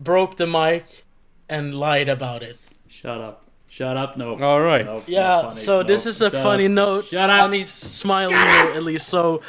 broke 0.00 0.36
the 0.36 0.46
mic 0.46 1.04
and 1.48 1.74
lied 1.74 2.08
about 2.08 2.42
it. 2.42 2.58
Shut 2.88 3.20
up. 3.20 3.44
Shut 3.68 3.96
up. 3.96 4.16
No. 4.16 4.36
All 4.42 4.60
right. 4.60 4.84
No, 4.86 4.94
not 4.94 5.08
Yeah, 5.08 5.42
funny. 5.42 5.54
so 5.56 5.82
No, 5.82 5.86
this 5.88 6.06
is 6.06 6.22
a 6.22 6.30
shut 6.30 6.42
funny 6.42 6.64
up. 6.66 6.70
note. 6.72 7.04
Shut 7.06 7.28
up. 7.30 7.44
And 7.44 7.54
he's 7.54 7.68
smiling 7.68 8.34
here, 8.34 8.72
at 8.74 8.82
least. 8.82 9.08
So 9.08 9.42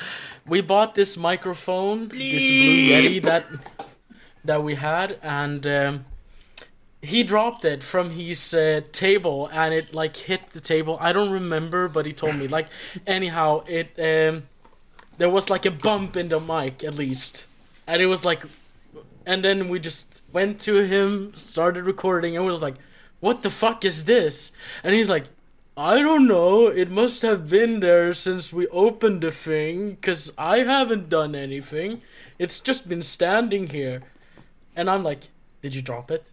we 0.46 0.60
bought 0.62 0.96
this 0.96 1.16
microphone, 1.18 2.10
this 2.10 2.18
Blue 2.48 2.90
Yeti 2.90 3.22
that 3.24 3.46
that 4.44 4.64
we 4.64 4.76
had, 4.76 5.18
and 5.22 5.66
um, 5.68 6.06
he 7.02 7.24
dropped 7.24 7.64
it 7.66 7.84
from 7.84 8.12
his 8.12 8.54
uh, 8.54 8.82
table, 8.92 9.50
and 9.54 9.74
it 9.74 9.94
like 9.94 10.16
hit 10.18 10.50
the 10.52 10.62
table. 10.62 10.98
I 11.00 11.14
don't 11.14 11.32
remember, 11.32 11.88
but 11.88 12.06
he 12.06 12.12
told 12.14 12.36
me. 12.36 12.48
Like, 12.48 12.68
anyhow, 13.06 13.64
it 13.68 13.90
um, 14.00 14.44
there 15.18 15.30
was 15.30 15.50
like 15.50 15.66
a 15.66 15.72
bump 15.72 16.16
in 16.16 16.28
the 16.28 16.40
mic 16.40 16.84
at 16.84 16.96
least, 16.96 17.46
and 17.86 18.02
it 18.02 18.08
was 18.08 18.24
like, 18.24 18.44
and 19.26 19.44
then 19.44 19.70
we 19.70 19.80
just 19.80 20.22
went 20.32 20.60
to 20.62 20.76
him, 20.76 21.34
started 21.36 21.84
recording, 21.84 22.36
and 22.36 22.46
was 22.46 22.62
like, 22.62 22.76
"What 23.20 23.44
the 23.44 23.50
fuck 23.50 23.86
is 23.86 24.06
this?" 24.06 24.52
And 24.84 24.94
he's 24.94 25.10
like, 25.10 25.26
I 25.78 26.02
don't 26.02 26.28
know. 26.28 26.66
It 26.66 26.90
must 26.90 27.22
have 27.22 27.52
been 27.52 27.82
there 27.82 28.12
since 28.16 28.52
we 28.52 28.66
opened 28.70 29.22
the 29.22 29.30
thing, 29.30 29.92
because 29.92 30.34
I 30.36 30.60
haven't 30.60 31.08
done 31.08 31.36
anything. 31.36 32.02
It's 32.40 32.60
just 32.60 32.90
been 32.90 33.04
standing 33.04 33.68
here. 33.68 34.02
And 34.76 34.90
I'm 34.90 35.04
like, 35.04 35.30
Did 35.62 35.76
you 35.76 35.84
drop 35.84 36.10
it? 36.10 36.32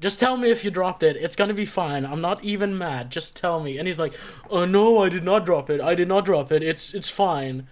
Just 0.00 0.20
tell 0.20 0.36
me 0.36 0.50
if 0.50 0.64
you 0.64 0.70
dropped 0.70 1.02
it. 1.02 1.16
It's 1.16 1.34
gonna 1.34 1.52
be 1.52 1.66
fine. 1.66 2.06
I'm 2.06 2.20
not 2.20 2.44
even 2.44 2.78
mad. 2.78 3.10
Just 3.10 3.34
tell 3.34 3.60
me. 3.60 3.76
And 3.76 3.88
he's 3.88 3.98
like, 3.98 4.14
Oh 4.50 4.64
no, 4.64 5.02
I 5.02 5.08
did 5.08 5.24
not 5.24 5.44
drop 5.44 5.68
it. 5.68 5.80
I 5.80 5.96
did 5.96 6.06
not 6.06 6.24
drop 6.24 6.52
it. 6.52 6.62
It's 6.62 6.94
it's 6.94 7.08
fine. 7.08 7.66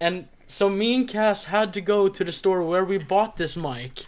And 0.00 0.28
so 0.46 0.70
me 0.70 0.94
and 0.94 1.08
Cass 1.08 1.44
had 1.44 1.72
to 1.74 1.80
go 1.80 2.08
to 2.08 2.24
the 2.24 2.32
store 2.32 2.62
where 2.62 2.84
we 2.84 2.98
bought 2.98 3.36
this 3.36 3.56
mic. 3.56 4.06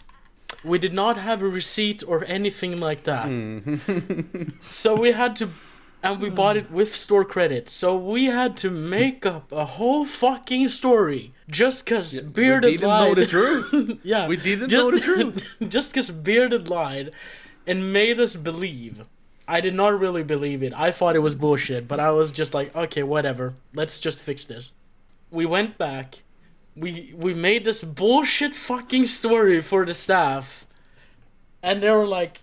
We 0.63 0.79
did 0.79 0.93
not 0.93 1.17
have 1.17 1.41
a 1.41 1.47
receipt 1.47 2.03
or 2.07 2.23
anything 2.25 2.79
like 2.79 3.03
that. 3.03 3.27
Mm. 3.27 4.53
so 4.63 4.95
we 4.95 5.11
had 5.11 5.35
to 5.37 5.49
and 6.03 6.19
we 6.19 6.29
bought 6.29 6.57
it 6.57 6.71
with 6.71 6.95
store 6.95 7.23
credit. 7.23 7.69
So 7.69 7.95
we 7.95 8.25
had 8.25 8.57
to 8.57 8.71
make 8.71 9.25
up 9.25 9.51
a 9.51 9.65
whole 9.65 10.03
fucking 10.03 10.67
story 10.67 11.33
just 11.49 11.85
cuz 11.85 12.21
Bearded 12.21 12.71
we 12.71 12.77
didn't 12.77 12.89
lied. 12.89 13.07
know 13.07 13.15
the 13.15 13.25
truth. 13.25 13.99
yeah. 14.03 14.27
We 14.27 14.37
didn't 14.37 14.69
just, 14.69 14.81
know 14.81 14.91
the 14.91 14.99
truth. 14.99 15.43
just 15.67 15.93
cuz 15.93 16.09
Bearded 16.09 16.69
lied 16.69 17.11
and 17.67 17.93
made 17.93 18.19
us 18.19 18.35
believe. 18.35 19.05
I 19.47 19.61
did 19.61 19.75
not 19.75 19.99
really 19.99 20.23
believe 20.23 20.63
it. 20.63 20.73
I 20.75 20.91
thought 20.91 21.15
it 21.15 21.19
was 21.19 21.35
bullshit, 21.35 21.87
but 21.87 21.99
I 21.99 22.11
was 22.11 22.31
just 22.31 22.53
like, 22.53 22.75
okay, 22.75 23.03
whatever. 23.03 23.53
Let's 23.73 23.99
just 23.99 24.21
fix 24.21 24.45
this. 24.45 24.71
We 25.31 25.45
went 25.45 25.77
back. 25.77 26.21
We 26.75 27.13
we 27.17 27.33
made 27.33 27.63
this 27.63 27.83
bullshit 27.83 28.55
fucking 28.55 29.05
story 29.05 29.61
for 29.61 29.85
the 29.85 29.93
staff. 29.93 30.65
And 31.63 31.81
they 31.81 31.89
were 31.89 32.07
like 32.07 32.41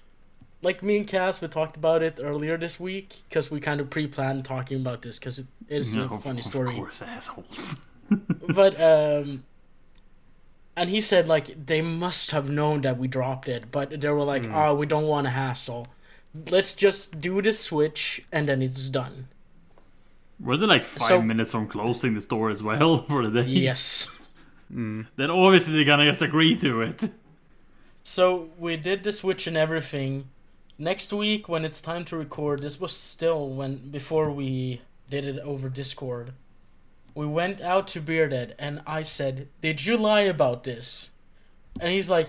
like 0.63 0.83
me 0.83 0.97
and 0.99 1.07
Cass, 1.07 1.41
we 1.41 1.49
talked 1.49 1.77
about 1.77 2.03
it 2.03 2.19
earlier 2.23 2.57
this 2.59 2.81
week 2.81 3.23
because 3.29 3.51
we 3.51 3.61
kind 3.61 3.81
of 3.81 3.91
pre-planned 3.91 4.45
talking 4.45 4.81
about 4.81 5.03
this 5.03 5.19
because 5.19 5.39
it 5.39 5.47
is 5.69 5.95
No, 5.95 6.03
a 6.11 6.15
of- 6.15 6.23
funny 6.25 6.39
Of 6.41 6.45
story. 6.47 6.75
course, 6.75 7.01
assholes. 7.03 7.77
But 8.49 8.81
um, 8.81 9.45
and 10.77 10.89
he 10.91 11.01
said 11.01 11.29
like 11.29 11.67
they 11.67 11.83
must 11.83 12.31
have 12.31 12.49
known 12.51 12.81
that 12.83 12.99
we 12.99 13.07
dropped 13.09 13.49
it, 13.49 13.71
but 13.71 14.01
they 14.01 14.09
were 14.11 14.25
like, 14.25 14.45
"Oh, 14.53 14.75
we 14.75 14.87
don't 14.87 15.07
want 15.07 15.27
to 15.27 15.31
hassle. 15.31 15.89
Let's 16.51 16.75
just 16.75 17.21
do 17.21 17.43
the 17.43 17.53
switch 17.53 18.23
and 18.33 18.49
then 18.49 18.63
it's 18.63 18.89
done." 18.89 19.29
Were 20.41 20.57
they 20.57 20.67
like 20.67 20.85
five 20.85 21.09
So- 21.09 21.23
minutes 21.23 21.53
from 21.53 21.67
closing 21.67 22.15
the 22.15 22.21
store 22.21 22.51
as 22.51 22.63
well 22.63 23.03
for 23.09 23.27
the 23.27 23.43
day? 23.43 23.49
Yes. 23.49 24.09
Hmm. 24.73 25.03
Then 25.17 25.31
obviously 25.31 25.75
they're 25.75 25.85
gonna 25.85 26.05
just 26.05 26.23
agree 26.23 26.57
to 26.57 26.83
it. 26.83 27.11
So 28.03 28.51
we 28.59 28.77
did 28.77 29.03
the 29.03 29.13
switch 29.13 29.47
and 29.47 29.57
everything. 29.57 30.29
Next 30.79 31.13
week, 31.13 31.49
when 31.49 31.65
it's 31.65 31.81
time 31.81 32.05
to 32.07 32.17
record, 32.17 32.63
this 32.63 32.81
was 32.81 32.93
still 32.93 33.49
when 33.49 33.91
before 33.91 34.31
we 34.31 34.81
did 35.11 35.25
it 35.27 35.39
over 35.41 35.69
Discord. 35.69 36.33
We 37.15 37.27
went 37.27 37.61
out 37.61 37.89
to 37.89 38.01
Bearded, 38.01 38.55
and 38.59 38.81
I 38.87 39.03
said, 39.03 39.49
"Did 39.61 39.85
you 39.85 39.97
lie 39.97 40.21
about 40.21 40.63
this?" 40.65 41.11
And 41.81 41.93
he's 41.93 42.09
like, 42.09 42.29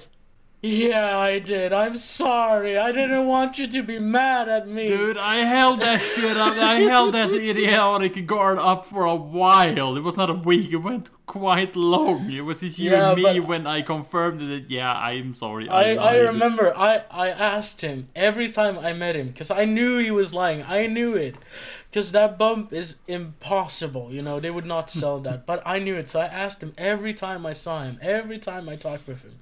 "Yeah, 0.61 1.17
I 1.17 1.39
did. 1.39 1.71
I'm 1.71 1.95
sorry. 1.95 2.77
I 2.77 2.91
didn't 2.91 3.27
want 3.27 3.57
you 3.59 3.67
to 3.67 3.81
be 3.81 3.99
mad 3.99 4.49
at 4.49 4.67
me." 4.67 4.87
Dude, 4.87 5.17
I 5.17 5.37
held 5.37 5.79
that 5.81 6.01
shit 6.01 6.35
up. 6.35 6.57
I 6.57 6.75
held 6.81 7.13
that 7.13 7.31
idiotic 7.51 8.25
guard 8.25 8.57
up 8.57 8.85
for 8.85 9.05
a 9.05 9.15
while. 9.15 9.95
It 9.95 10.01
was 10.01 10.17
not 10.17 10.29
a 10.29 10.33
week. 10.33 10.71
It 10.71 10.77
went 10.77 11.11
quite 11.25 11.75
long. 11.75 12.29
It 12.31 12.41
was 12.41 12.59
just 12.59 12.79
you 12.79 12.91
Yeah, 12.91 13.11
and 13.11 13.21
me 13.21 13.39
when 13.39 13.67
I 13.67 13.81
confirmed 13.83 14.41
that. 14.41 14.65
Yeah, 14.69 14.91
I'm 14.91 15.33
sorry. 15.33 15.69
I, 15.69 15.91
I 15.91 15.93
lied. 15.93 16.21
remember 16.33 16.75
I, 16.75 17.03
I 17.09 17.29
asked 17.29 17.81
him 17.81 18.07
every 18.15 18.49
time 18.51 18.77
I 18.79 18.93
met 18.93 19.15
him 19.15 19.27
because 19.27 19.51
I 19.51 19.65
knew 19.65 19.97
he 19.97 20.11
was 20.11 20.33
lying. 20.33 20.63
I 20.67 20.87
knew 20.87 21.15
it 21.15 21.35
because 21.89 22.11
that 22.11 22.37
bump 22.37 22.73
is 22.73 22.97
impossible. 23.07 24.11
You 24.11 24.21
know 24.21 24.39
they 24.39 24.51
would 24.51 24.65
not 24.65 24.89
sell 24.89 25.19
that, 25.19 25.45
but 25.45 25.61
I 25.65 25.79
knew 25.79 25.95
it. 25.95 26.07
So 26.07 26.19
I 26.19 26.25
asked 26.25 26.61
him 26.61 26.73
every 26.77 27.13
time 27.13 27.45
I 27.45 27.53
saw 27.53 27.83
him, 27.83 27.97
every 28.01 28.39
time 28.39 28.67
I 28.67 28.75
talked 28.75 29.07
with 29.07 29.23
him. 29.23 29.35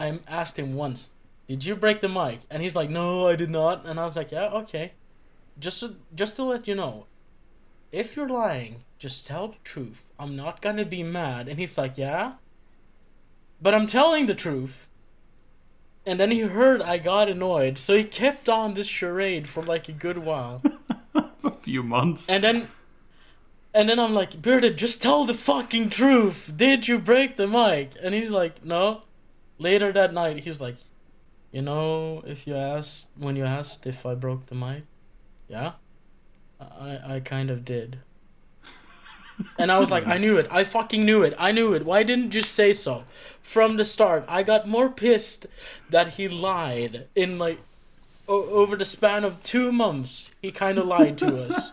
I 0.00 0.18
asked 0.26 0.58
him 0.58 0.74
once, 0.74 1.10
"Did 1.46 1.64
you 1.64 1.76
break 1.76 2.00
the 2.00 2.08
mic?" 2.08 2.40
And 2.50 2.62
he's 2.62 2.74
like, 2.74 2.90
"No, 2.90 3.28
I 3.28 3.36
did 3.36 3.50
not." 3.50 3.86
And 3.86 4.00
I 4.00 4.06
was 4.06 4.16
like, 4.16 4.32
"Yeah, 4.32 4.48
okay." 4.62 4.92
Just 5.58 5.80
to, 5.80 5.96
just 6.14 6.36
to 6.36 6.44
let 6.44 6.66
you 6.66 6.74
know, 6.74 7.06
if 7.92 8.16
you're 8.16 8.28
lying, 8.28 8.84
just 8.98 9.26
tell 9.26 9.48
the 9.48 9.56
truth. 9.62 10.02
I'm 10.18 10.34
not 10.34 10.62
gonna 10.62 10.84
be 10.84 11.02
mad. 11.02 11.46
And 11.48 11.58
he's 11.58 11.78
like, 11.78 11.98
"Yeah." 11.98 12.34
But 13.62 13.74
I'm 13.74 13.86
telling 13.86 14.26
the 14.26 14.34
truth. 14.34 14.88
And 16.06 16.18
then 16.18 16.30
he 16.30 16.40
heard 16.40 16.80
I 16.80 16.96
got 16.96 17.28
annoyed, 17.28 17.76
so 17.76 17.96
he 17.96 18.04
kept 18.04 18.48
on 18.48 18.74
this 18.74 18.86
charade 18.88 19.46
for 19.46 19.62
like 19.62 19.88
a 19.88 19.92
good 19.92 20.18
while. 20.18 20.62
a 21.44 21.50
few 21.62 21.82
months. 21.82 22.28
And 22.28 22.42
then, 22.42 22.68
and 23.74 23.88
then 23.88 23.98
I'm 23.98 24.14
like, 24.14 24.40
Bearded, 24.40 24.78
just 24.78 25.02
tell 25.02 25.24
the 25.24 25.34
fucking 25.34 25.90
truth. 25.90 26.52
Did 26.56 26.88
you 26.88 26.98
break 26.98 27.36
the 27.36 27.46
mic? 27.46 27.92
And 28.02 28.14
he's 28.14 28.30
like, 28.30 28.64
no. 28.64 29.02
Later 29.60 29.92
that 29.92 30.14
night, 30.14 30.38
he's 30.40 30.60
like, 30.60 30.76
you 31.52 31.60
know, 31.60 32.22
if 32.26 32.46
you 32.46 32.56
asked 32.56 33.08
when 33.16 33.36
you 33.36 33.44
asked 33.44 33.86
if 33.86 34.06
I 34.06 34.14
broke 34.14 34.46
the 34.46 34.54
mic, 34.54 34.84
yeah, 35.48 35.72
I 36.58 37.16
I 37.16 37.20
kind 37.20 37.50
of 37.50 37.64
did. 37.64 37.98
And 39.58 39.70
I 39.72 39.78
was 39.78 39.90
like, 39.90 40.06
I 40.06 40.18
knew 40.18 40.36
it. 40.36 40.46
I 40.50 40.64
fucking 40.64 41.04
knew 41.04 41.22
it. 41.22 41.34
I 41.38 41.50
knew 41.52 41.72
it. 41.72 41.84
Why 41.86 42.02
didn't 42.02 42.34
you 42.34 42.42
say 42.42 42.72
so 42.72 43.04
from 43.42 43.76
the 43.78 43.84
start? 43.84 44.24
I 44.28 44.42
got 44.42 44.68
more 44.68 44.90
pissed 44.90 45.46
that 45.88 46.08
he 46.14 46.28
lied 46.28 47.06
in 47.14 47.38
like 47.38 47.58
o- 48.28 48.48
over 48.50 48.76
the 48.76 48.84
span 48.84 49.24
of 49.24 49.42
two 49.42 49.72
months. 49.72 50.30
He 50.42 50.52
kind 50.52 50.78
of 50.78 50.86
lied 50.86 51.16
to 51.18 51.42
us 51.44 51.72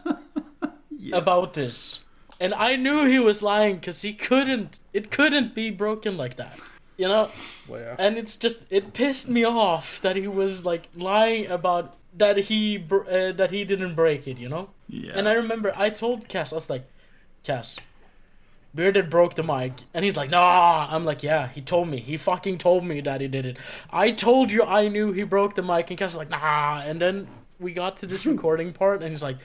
about 1.13 1.53
this, 1.55 1.99
and 2.39 2.53
I 2.53 2.75
knew 2.77 3.05
he 3.05 3.19
was 3.19 3.43
lying 3.43 3.75
because 3.75 4.01
he 4.01 4.13
couldn't. 4.13 4.79
It 4.93 5.11
couldn't 5.11 5.53
be 5.55 5.69
broken 5.69 6.15
like 6.17 6.35
that, 6.37 6.57
you 6.97 7.07
know. 7.07 7.29
Well, 7.67 7.79
yeah. 7.79 7.95
And 7.97 8.17
it's 8.17 8.37
just 8.37 8.65
it 8.69 8.93
pissed 8.93 9.29
me 9.29 9.45
off 9.45 10.01
that 10.01 10.15
he 10.15 10.27
was 10.27 10.65
like 10.65 10.89
lying 10.95 11.47
about 11.47 11.95
that 12.15 12.37
he 12.37 12.77
br- 12.77 13.07
uh, 13.09 13.31
that 13.33 13.51
he 13.51 13.63
didn't 13.63 13.95
break 13.95 14.27
it, 14.27 14.37
you 14.37 14.49
know. 14.49 14.69
Yeah. 14.89 15.13
And 15.15 15.29
I 15.29 15.33
remember 15.33 15.73
I 15.75 15.89
told 15.89 16.27
Cass, 16.27 16.51
I 16.51 16.55
was 16.55 16.69
like, 16.69 16.87
Cass, 17.43 17.77
Bearded 18.73 19.09
broke 19.09 19.35
the 19.35 19.43
mic. 19.43 19.73
And 19.93 20.05
he's 20.05 20.17
like, 20.17 20.29
nah. 20.29 20.87
I'm 20.89 21.05
like, 21.05 21.23
yeah, 21.23 21.47
he 21.47 21.61
told 21.61 21.87
me. 21.87 21.99
He 21.99 22.17
fucking 22.17 22.57
told 22.57 22.83
me 22.85 23.01
that 23.01 23.21
he 23.21 23.27
did 23.27 23.45
it. 23.45 23.57
I 23.89 24.11
told 24.11 24.51
you 24.51 24.63
I 24.63 24.87
knew 24.87 25.11
he 25.11 25.23
broke 25.23 25.55
the 25.55 25.63
mic. 25.63 25.89
And 25.89 25.97
Cass 25.97 26.13
was 26.13 26.17
like, 26.17 26.29
nah. 26.29 26.81
And 26.81 27.01
then 27.01 27.27
we 27.59 27.73
got 27.73 27.97
to 27.97 28.07
this 28.07 28.25
recording 28.33 28.73
part, 28.73 29.01
and 29.01 29.09
he's 29.09 29.23
like, 29.23 29.37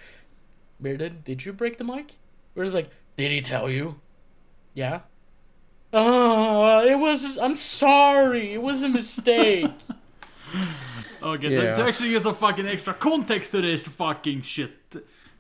Bearded, 0.81 1.25
did 1.25 1.45
you 1.45 1.53
break 1.53 1.79
the 1.79 1.85
mic? 1.85 2.17
We're 2.55 2.65
just 2.65 2.75
like, 2.75 2.91
did 3.17 3.31
he 3.31 3.41
tell 3.41 3.71
you? 3.71 4.01
Yeah. 4.75 5.01
Oh, 5.93 6.87
it 6.87 6.99
was. 6.99 7.37
I'm 7.39 7.55
sorry. 7.55 8.53
It 8.55 8.63
was 8.63 8.83
a 8.83 8.89
mistake. 8.89 9.71
Okay, 11.23 11.51
Yeah. 11.55 11.71
to, 11.71 11.77
to 11.77 11.83
actually 11.85 12.11
give 12.11 12.27
a 12.27 12.35
fucking 12.35 12.67
extra 12.67 12.93
context 12.95 13.53
to 13.53 13.63
this 13.63 13.87
fucking 13.87 14.43
shit, 14.43 14.73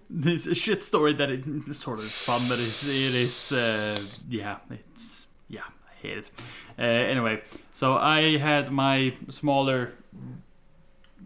this 0.09 0.45
shit 0.57 0.81
story 0.81 1.13
that 1.15 1.29
it 1.29 1.45
sort 1.75 1.99
of 1.99 2.05
fun, 2.05 2.41
but 2.49 2.61
it's, 2.61 2.85
it 2.87 3.15
is, 3.17 3.51
uh, 3.51 4.01
yeah, 4.29 4.59
it's, 4.71 5.27
yeah, 5.49 5.63
I 5.67 5.95
hate 6.07 6.19
it. 6.19 6.31
Uh, 6.79 6.83
anyway, 6.83 7.43
so 7.73 7.95
I 7.97 8.37
had 8.39 8.71
my 8.71 9.13
smaller 9.29 9.95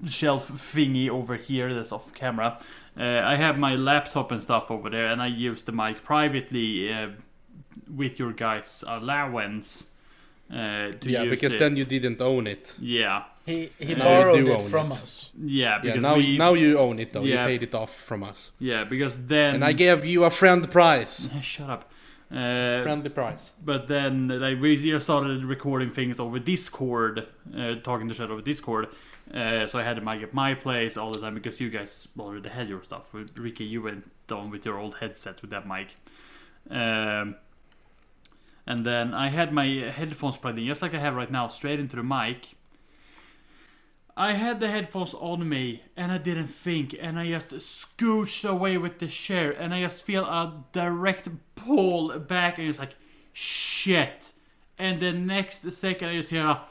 shelf 0.09 0.51
thingy 0.51 1.11
over 1.11 1.37
here 1.37 1.75
that's 1.75 1.93
off 1.93 2.15
camera. 2.15 2.59
Uh, 2.99 3.03
I 3.25 3.37
have 3.37 3.59
my 3.59 3.75
laptop 3.77 4.33
and 4.33 4.43
stuff 4.43 4.71
over 4.71 4.89
there, 4.89 5.09
and 5.09 5.21
I 5.21 5.27
use 5.27 5.63
the 5.65 5.73
mic 5.73 6.03
privately 6.03 6.91
uh, 6.91 7.09
with 7.89 8.19
your 8.19 8.33
guys' 8.33 8.85
allowance. 8.87 9.87
Uh, 10.49 10.93
to 11.01 11.11
yeah, 11.11 11.23
use 11.23 11.31
because 11.31 11.57
then 11.57 11.77
you 11.77 11.85
didn't 11.85 12.21
own 12.23 12.47
it. 12.47 12.73
Yeah. 12.81 13.25
He 13.45 13.69
he 13.81 13.95
Now 13.97 14.05
you 14.05 14.11
borrowed 14.23 14.45
do 14.45 14.53
it 14.53 14.61
own 14.61 14.69
from 14.69 14.87
it. 14.93 14.93
us. 14.93 15.31
Yeah, 15.37 15.65
Yeah, 15.71 15.79
because 15.83 16.03
now 16.03 16.17
we 16.17 16.39
now 16.39 16.55
you 16.55 16.79
own 16.79 17.01
it 17.01 17.13
though. 17.13 17.23
Yeah. 17.25 17.41
You 17.43 17.47
paid 17.49 17.63
it 17.65 17.75
off 17.75 17.93
from 17.93 18.23
us, 18.23 18.53
yeah 18.61 18.85
because 18.85 19.27
then 19.27 19.57
and 19.57 19.65
I 19.65 19.73
gave 19.73 20.05
you 20.05 20.23
a 20.23 20.31
friend 20.31 20.71
price. 20.71 21.29
shut 21.43 21.69
up. 21.69 21.91
Uh, 22.31 22.83
Friendly 22.83 23.09
price. 23.09 23.53
but 23.65 23.87
then 23.87 24.29
like 24.29 24.61
we 24.61 24.77
just 24.77 25.05
started 25.07 25.45
recording 25.45 25.91
things 25.93 26.19
over 26.21 26.39
Discord, 26.41 27.27
uh, 27.57 27.75
talking 27.83 28.07
to 28.09 28.15
shit 28.15 28.31
over 28.31 28.43
Discord. 28.43 28.87
Uh, 29.35 29.67
so 29.67 29.79
I 29.81 29.83
had 29.85 29.97
the 29.97 30.01
mic 30.01 30.23
at 30.23 30.33
my 30.33 30.55
place 30.55 30.97
all 30.97 31.11
the 31.13 31.21
time 31.21 31.35
because 31.35 31.61
you 31.61 31.71
guys 31.71 32.07
already 32.19 32.49
had 32.49 32.69
your 32.69 32.83
stuff. 32.85 33.05
Ricky, 33.37 33.65
you 33.65 33.83
went 33.83 34.11
on 34.31 34.51
with 34.51 34.65
your 34.65 34.79
old 34.79 34.97
headset 34.97 35.41
with 35.43 35.51
that 35.51 35.67
mic. 35.67 35.97
Um, 36.71 37.37
and 38.67 38.85
then 38.85 39.15
I 39.15 39.29
had 39.29 39.53
my 39.53 39.67
headphones 39.67 40.37
plugged 40.37 40.59
in, 40.59 40.67
just 40.67 40.83
like 40.83 40.95
I 40.95 40.99
have 40.99 41.15
right 41.15 41.31
now, 41.31 41.49
straight 41.49 41.79
into 41.79 41.97
the 41.97 42.03
mic. 42.03 42.57
I 44.17 44.33
had 44.33 44.61
the 44.61 44.69
headphones 44.69 45.13
on 45.13 45.47
me 45.47 45.83
and 45.95 46.11
I 46.11 46.17
didn't 46.17 46.47
think 46.47 46.97
and 46.99 47.19
I 47.19 47.29
just 47.29 47.51
scooched 47.51 48.49
away 48.49 48.79
with 48.79 48.99
the 48.99 49.09
chair 49.09 49.51
and 49.51 49.75
I 49.75 49.83
just 49.83 50.05
feel 50.05 50.25
a 50.25 50.65
direct 50.73 51.29
pull 51.55 52.19
back 52.19 52.59
and 52.59 52.67
it's 52.67 52.79
like 52.79 52.95
shit. 53.35 54.33
And 54.79 55.01
the 55.01 55.13
next 55.13 55.71
second 55.71 56.09
I 56.09 56.17
just 56.17 56.31
hear 56.31 56.47
a 56.47 56.63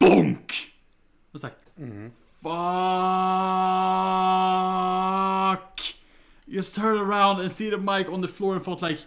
bonk. 0.00 0.52
I 0.52 1.32
was 1.32 1.42
like, 1.42 1.56
mm-hmm. 1.80 2.06
fuck. 2.40 2.52
Just 6.48 6.76
turn 6.76 6.98
around 6.98 7.40
and 7.40 7.50
see 7.50 7.68
the 7.68 7.78
mic 7.78 8.08
on 8.08 8.20
the 8.20 8.28
floor 8.28 8.54
and 8.54 8.64
thought 8.64 8.80
like, 8.80 9.00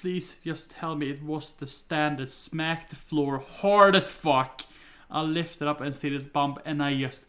please 0.00 0.36
just 0.42 0.70
tell 0.70 0.96
me 0.96 1.10
it 1.10 1.22
was 1.22 1.52
the 1.58 1.66
stand 1.66 2.18
that 2.18 2.32
smacked 2.32 2.88
the 2.90 2.96
floor 2.96 3.38
hard 3.38 3.94
as 3.94 4.10
fuck. 4.10 4.62
I 5.10 5.20
lift 5.20 5.60
it 5.60 5.68
up 5.68 5.80
and 5.82 5.94
see 5.94 6.08
this 6.08 6.24
bump 6.24 6.58
and 6.64 6.82
I 6.82 6.96
just 6.96 7.24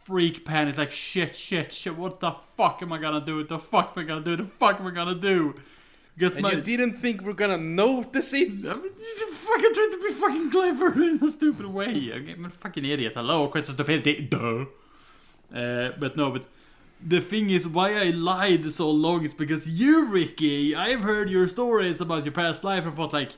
freak 0.00 0.44
panic 0.46 0.78
like 0.78 0.90
shit, 0.90 1.36
shit, 1.36 1.72
shit. 1.72 1.96
What 1.96 2.20
the 2.20 2.32
fuck 2.32 2.80
am 2.80 2.92
I 2.92 2.98
gonna 2.98 3.24
do? 3.24 3.36
What 3.36 3.48
the 3.48 3.58
fuck 3.58 3.92
am 3.96 4.02
I 4.02 4.06
gonna 4.06 4.24
do? 4.24 4.30
What 4.30 4.38
The 4.38 4.46
fuck 4.46 4.80
am 4.80 4.86
I 4.86 4.92
gonna 4.92 5.14
do? 5.14 5.54
Because 6.14 6.34
And 6.34 6.42
my 6.42 6.52
you 6.52 6.62
didn't 6.62 6.94
think 6.94 7.20
we're 7.20 7.34
gonna 7.34 7.58
notice 7.58 8.32
it? 8.32 8.48
I'm 8.50 8.62
just 8.62 9.24
fucking 9.24 9.74
trying 9.74 9.90
to 9.90 10.00
be 10.06 10.12
fucking 10.14 10.50
clever 10.50 10.92
in 11.02 11.20
a 11.22 11.28
stupid 11.28 11.66
way. 11.66 12.12
I'm 12.14 12.46
a 12.46 12.50
fucking 12.50 12.84
idiot. 12.84 13.12
Hello, 13.14 13.48
Quest 13.48 13.68
of 13.68 13.74
Stupidity. 13.74 14.22
Duh. 14.22 14.64
Uh, 15.54 15.92
but 15.98 16.16
no, 16.16 16.30
but 16.30 16.46
the 17.04 17.20
thing 17.20 17.50
is, 17.50 17.68
why 17.68 17.92
I 18.00 18.04
lied 18.10 18.72
so 18.72 18.90
long 18.90 19.24
is 19.24 19.34
because 19.34 19.68
you, 19.68 20.06
Ricky, 20.06 20.74
I've 20.74 21.02
heard 21.02 21.28
your 21.28 21.46
stories 21.46 22.00
about 22.00 22.24
your 22.24 22.32
past 22.32 22.64
life 22.64 22.86
and 22.86 22.96
thought 22.96 23.12
like, 23.12 23.32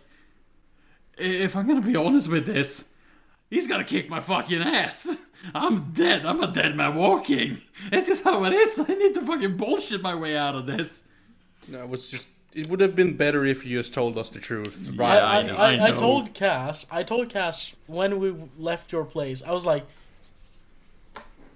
if 1.18 1.56
I'm 1.56 1.66
gonna 1.66 1.80
be 1.80 1.96
honest 1.96 2.28
with 2.28 2.46
this, 2.46 2.86
he's 3.50 3.66
gonna 3.66 3.84
kick 3.84 4.08
my 4.08 4.20
fucking 4.20 4.62
ass. 4.62 5.14
I'm 5.54 5.92
dead. 5.92 6.24
I'm 6.24 6.42
a 6.42 6.46
dead 6.46 6.76
man 6.76 6.94
walking. 6.94 7.60
It's 7.90 8.06
just 8.06 8.22
how 8.24 8.44
it 8.44 8.52
is. 8.52 8.78
I 8.78 8.94
need 8.94 9.14
to 9.14 9.22
fucking 9.22 9.56
bullshit 9.56 10.00
my 10.00 10.14
way 10.14 10.36
out 10.36 10.54
of 10.54 10.66
this. 10.66 11.04
No, 11.68 11.82
it 11.82 11.88
was 11.88 12.08
just. 12.08 12.28
It 12.52 12.70
would 12.70 12.80
have 12.80 12.96
been 12.96 13.18
better 13.18 13.44
if 13.44 13.66
you 13.66 13.76
just 13.78 13.92
told 13.92 14.16
us 14.16 14.30
the 14.30 14.38
truth. 14.38 14.92
Right. 14.94 15.18
I, 15.18 15.18
I, 15.18 15.38
I 15.38 15.42
know, 15.42 15.56
I, 15.56 15.74
I 15.74 15.86
I 15.88 15.90
told 15.90 16.32
Cass, 16.32 16.86
I 16.90 17.02
told 17.02 17.28
Cass 17.28 17.74
when 17.86 18.18
we 18.18 18.34
left 18.56 18.92
your 18.92 19.04
place, 19.04 19.42
I 19.42 19.52
was 19.52 19.66
like, 19.66 19.84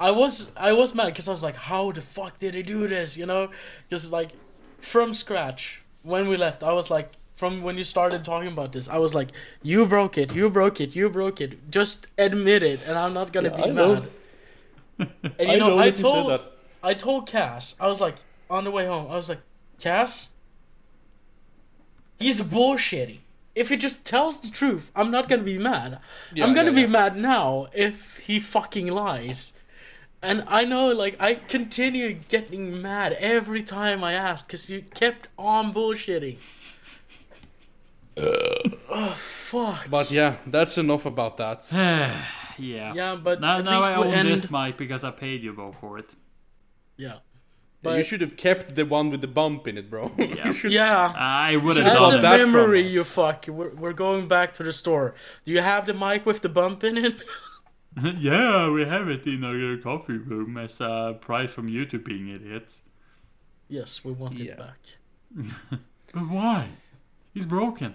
I 0.00 0.10
was, 0.12 0.50
I 0.56 0.72
was 0.72 0.94
mad 0.94 1.08
because 1.08 1.28
I 1.28 1.32
was 1.32 1.42
like, 1.44 1.56
how 1.56 1.92
the 1.92 2.02
fuck 2.02 2.40
did 2.40 2.54
he 2.54 2.62
do 2.62 2.88
this? 2.88 3.16
You 3.18 3.26
know, 3.26 3.50
just 3.90 4.12
like 4.12 4.32
from 4.80 5.14
scratch. 5.14 5.82
When 6.02 6.28
we 6.28 6.38
left, 6.38 6.62
I 6.62 6.72
was 6.72 6.90
like, 6.90 7.12
from 7.36 7.62
when 7.62 7.76
you 7.78 7.84
started 7.84 8.24
talking 8.24 8.48
about 8.48 8.72
this, 8.72 8.88
I 8.88 8.98
was 8.98 9.14
like, 9.14 9.30
you 9.62 9.86
broke 9.86 10.18
it, 10.18 10.32
you 10.34 10.50
broke 10.50 10.80
it, 10.80 10.96
you 10.96 11.10
broke 11.10 11.40
it. 11.42 11.70
Just 11.70 12.08
admit 12.18 12.62
it, 12.62 12.82
and 12.82 12.98
I'm 12.98 13.14
not 13.14 13.32
gonna 13.32 13.50
Yeah, 13.50 13.54
be 13.54 13.68
I 13.68 13.70
know. 13.70 14.02
mad. 14.02 14.10
And 15.38 15.50
you 15.50 15.56
know, 15.56 15.72
I 15.76 15.90
that 15.90 15.98
you 15.98 16.04
said 16.04 16.26
told. 16.26 16.40
I 16.82 16.94
told 16.94 17.26
Cass, 17.28 17.74
I 17.80 17.86
was 17.88 18.00
like, 18.00 18.16
on 18.48 18.64
the 18.64 18.70
way 18.70 18.86
home, 18.86 19.10
I 19.10 19.16
was 19.16 19.28
like, 19.28 19.40
Cass, 19.78 20.30
he's 22.18 22.40
bullshitting. 22.40 23.20
If 23.54 23.68
he 23.68 23.76
just 23.76 24.04
tells 24.04 24.40
the 24.40 24.50
truth, 24.50 24.90
I'm 24.94 25.10
not 25.10 25.28
gonna 25.28 25.42
be 25.42 25.58
mad. 25.58 25.98
Yeah, 26.30 26.46
I'm 26.46 26.54
gonna 26.54 26.70
yeah, 26.70 26.72
be 26.72 26.82
yeah. 26.82 26.86
mad 26.86 27.16
now 27.16 27.68
if 27.74 28.18
he 28.18 28.38
fucking 28.40 28.86
lies. 28.88 29.52
And 30.22 30.44
I 30.48 30.64
know, 30.64 30.88
like, 30.88 31.16
I 31.20 31.34
continue 31.34 32.12
getting 32.12 32.80
mad 32.82 33.14
every 33.14 33.62
time 33.62 34.04
I 34.04 34.12
asked 34.12 34.46
because 34.46 34.68
you 34.68 34.82
kept 34.82 35.28
on 35.38 35.72
bullshitting. 35.72 36.36
Uh. 38.16 38.22
oh, 38.90 39.14
fuck. 39.16 39.88
But 39.88 40.10
yeah, 40.10 40.36
that's 40.46 40.76
enough 40.76 41.06
about 41.06 41.38
that. 41.38 41.68
yeah. 41.72 42.24
yeah, 42.58 43.16
but 43.16 43.40
Now, 43.40 43.58
at 43.58 43.64
now 43.64 43.80
least 43.80 43.92
I 43.92 43.98
we 43.98 44.06
own 44.08 44.12
end. 44.14 44.28
this 44.28 44.50
mic 44.50 44.76
because 44.76 45.04
I 45.04 45.10
paid 45.10 45.42
you 45.42 45.54
both 45.54 45.76
for 45.80 45.98
it. 45.98 46.14
Yeah. 46.96 47.18
But... 47.82 47.96
you 47.96 48.02
should 48.02 48.20
have 48.20 48.36
kept 48.36 48.74
the 48.74 48.84
one 48.84 49.08
with 49.10 49.22
the 49.22 49.26
bump 49.26 49.66
in 49.66 49.78
it, 49.78 49.88
bro. 49.88 50.12
Yeah. 50.18 50.52
should. 50.52 50.70
Yeah. 50.72 51.14
I 51.16 51.56
would 51.56 51.78
have 51.78 51.86
Should've 51.86 51.92
As 51.94 51.98
got 51.98 52.08
a 52.08 52.12
done 52.12 52.22
that 52.22 52.36
that. 52.36 52.40
from 52.42 52.52
memory, 52.52 52.86
us. 52.86 52.92
you 52.92 53.04
fuck. 53.04 53.46
We're, 53.48 53.70
we're 53.74 53.92
going 53.94 54.28
back 54.28 54.52
to 54.54 54.62
the 54.62 54.72
store. 54.72 55.14
Do 55.46 55.52
you 55.52 55.62
have 55.62 55.86
the 55.86 55.94
mic 55.94 56.26
with 56.26 56.42
the 56.42 56.50
bump 56.50 56.84
in 56.84 56.98
it? 56.98 57.14
yeah, 58.18 58.68
we 58.70 58.84
have 58.84 59.08
it 59.08 59.26
in 59.26 59.42
our 59.44 59.76
coffee 59.78 60.18
room 60.18 60.56
as 60.56 60.80
a 60.80 61.18
prize 61.20 61.50
from 61.50 61.68
you 61.68 61.84
two 61.86 61.98
being 61.98 62.28
idiots. 62.28 62.82
yes, 63.68 64.04
we 64.04 64.12
want 64.12 64.38
Yeah. 64.38 64.52
it 64.52 64.58
back. 64.58 64.78
But 66.12 66.22
why? 66.28 66.68
It's 67.34 67.46
broken. 67.46 67.94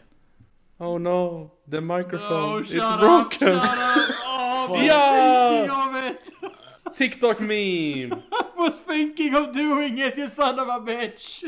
Oh 0.80 0.98
no, 0.98 1.52
the 1.68 1.82
microphone 1.82 2.54
Oh, 2.54 2.58
is 2.60 2.70
shut 2.70 2.82
up! 2.84 3.00
broken. 3.00 3.40
Shut 3.60 3.78
up! 3.78 4.16
Oh, 4.68 4.82
Yeah. 4.82 5.50
thinking 5.50 5.78
of 5.86 5.96
it. 6.10 6.96
TikTok 6.96 7.40
meme. 7.42 8.24
I 8.32 8.46
was 8.58 8.76
thinking 8.76 9.36
of 9.36 9.54
doing 9.54 9.98
it, 10.00 10.18
you 10.18 10.28
son 10.28 10.58
of 10.60 10.68
a 10.68 10.80
bitch. 10.80 11.44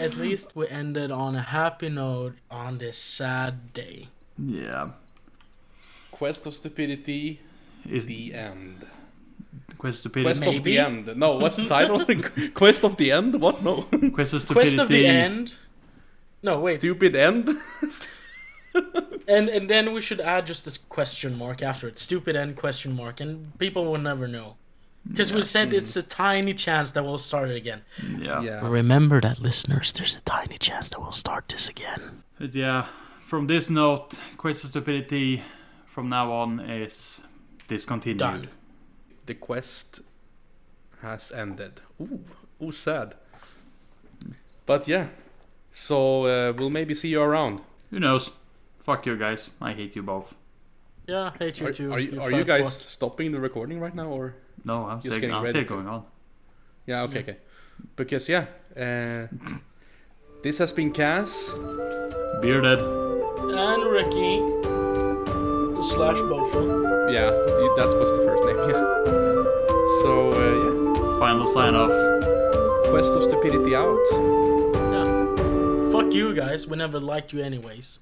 At 0.00 0.16
least 0.16 0.54
we 0.54 0.68
ended 0.68 1.10
on 1.10 1.34
a 1.34 1.42
happy 1.42 1.88
note 1.88 2.36
on 2.50 2.78
this 2.78 2.98
sad 2.98 3.72
day. 3.72 4.08
Yeah, 4.38 4.90
Quest 6.16 6.46
of 6.46 6.54
stupidity. 6.54 7.40
is 7.88 8.06
The 8.06 8.32
end. 8.32 8.86
Quest 9.76 9.98
of 9.98 10.00
Stupidity. 10.00 10.40
Quest 10.40 10.56
of 10.56 10.64
the 10.64 10.78
End. 10.78 11.16
No, 11.16 11.36
what's 11.36 11.56
the 11.56 11.66
title? 11.66 12.04
Quest 12.54 12.84
of 12.84 12.96
the 12.96 13.12
End? 13.12 13.38
What? 13.38 13.62
No. 13.62 13.82
Quest 14.14 14.32
of 14.32 14.40
Stupidity. 14.40 14.76
Quest 14.76 14.78
of 14.78 14.88
the 14.88 15.06
End. 15.06 15.52
No, 16.42 16.60
wait. 16.60 16.76
Stupid 16.76 17.14
End? 17.14 17.50
And 19.28 19.48
and 19.48 19.70
then 19.70 19.92
we 19.92 20.02
should 20.02 20.20
add 20.20 20.46
just 20.46 20.66
this 20.66 20.76
question 20.76 21.36
mark 21.36 21.62
after 21.62 21.88
it. 21.88 21.98
Stupid 21.98 22.36
end 22.36 22.56
question 22.56 22.94
mark, 22.94 23.20
and 23.20 23.58
people 23.58 23.86
will 23.86 23.98
never 23.98 24.28
know. 24.28 24.56
Because 25.08 25.32
we 25.32 25.40
said 25.40 25.70
hmm. 25.70 25.76
it's 25.76 25.96
a 25.96 26.02
tiny 26.02 26.52
chance 26.52 26.90
that 26.90 27.02
we'll 27.02 27.16
start 27.18 27.48
it 27.48 27.56
again. 27.56 27.82
Yeah. 28.18 28.42
yeah. 28.42 28.68
Remember 28.68 29.20
that, 29.22 29.40
listeners. 29.40 29.92
There's 29.92 30.14
a 30.14 30.20
tiny 30.20 30.58
chance 30.58 30.90
that 30.90 31.00
we'll 31.00 31.10
start 31.24 31.48
this 31.48 31.68
again. 31.68 32.22
But 32.38 32.54
yeah, 32.54 32.86
from 33.26 33.46
this 33.46 33.70
note, 33.70 34.20
Quest 34.36 34.62
of 34.62 34.70
Stupidity 34.70 35.42
from 35.96 36.10
now 36.10 36.30
on 36.30 36.60
is 36.60 37.22
discontinued. 37.68 38.18
Done. 38.18 38.48
The 39.24 39.32
quest 39.34 40.02
has 41.00 41.32
ended. 41.32 41.80
Ooh, 41.98 42.20
ooh, 42.62 42.70
sad. 42.70 43.14
But 44.66 44.86
yeah. 44.86 45.06
So 45.72 46.26
uh, 46.26 46.52
we'll 46.52 46.68
maybe 46.68 46.92
see 46.92 47.08
you 47.08 47.22
around. 47.22 47.62
Who 47.90 47.98
knows? 47.98 48.30
Fuck 48.78 49.06
you 49.06 49.16
guys. 49.16 49.48
I 49.58 49.72
hate 49.72 49.96
you 49.96 50.02
both. 50.02 50.34
Yeah, 51.06 51.30
hate 51.38 51.60
you 51.60 51.66
Are, 51.68 51.72
too. 51.72 51.92
are 51.94 51.98
you, 51.98 52.12
you 52.12 52.20
are 52.20 52.30
you 52.30 52.44
guys 52.44 52.64
fuck. 52.74 52.82
stopping 52.82 53.32
the 53.32 53.40
recording 53.40 53.80
right 53.80 53.94
now, 53.94 54.08
or? 54.08 54.34
No, 54.66 54.84
I'm 54.84 54.98
Just 54.98 55.06
still, 55.06 55.20
getting 55.20 55.34
I'm 55.34 55.44
ready 55.44 55.52
still 55.52 55.62
to- 55.62 55.68
going 55.76 55.88
on. 55.88 56.04
Yeah, 56.84 57.02
okay, 57.04 57.20
okay. 57.20 57.36
Because 57.96 58.28
yeah, 58.28 58.44
uh, 58.76 59.28
this 60.42 60.58
has 60.58 60.74
been 60.74 60.92
Cass. 60.92 61.50
Bearded. 62.42 62.80
And 62.80 63.84
Ricky 63.84 64.55
slash 65.94 66.18
Bofa. 66.18 66.62
Yeah, 67.12 67.30
you- 67.60 67.74
that 67.76 67.88
was 68.00 68.10
the 68.10 68.22
first 68.26 68.42
name. 68.44 68.56
Yeah. 68.70 68.84
So 70.02 70.30
uh, 70.32 71.18
Final 71.18 71.46
sign 71.46 71.74
off. 71.74 71.90
Quest 72.90 73.14
of 73.14 73.22
Stupidity 73.24 73.74
out. 73.74 73.98
Yeah. 74.92 75.90
Fuck 75.92 76.12
you 76.12 76.34
guys. 76.34 76.66
We 76.66 76.76
never 76.76 77.00
liked 77.00 77.32
you 77.32 77.40
anyways. 77.42 77.98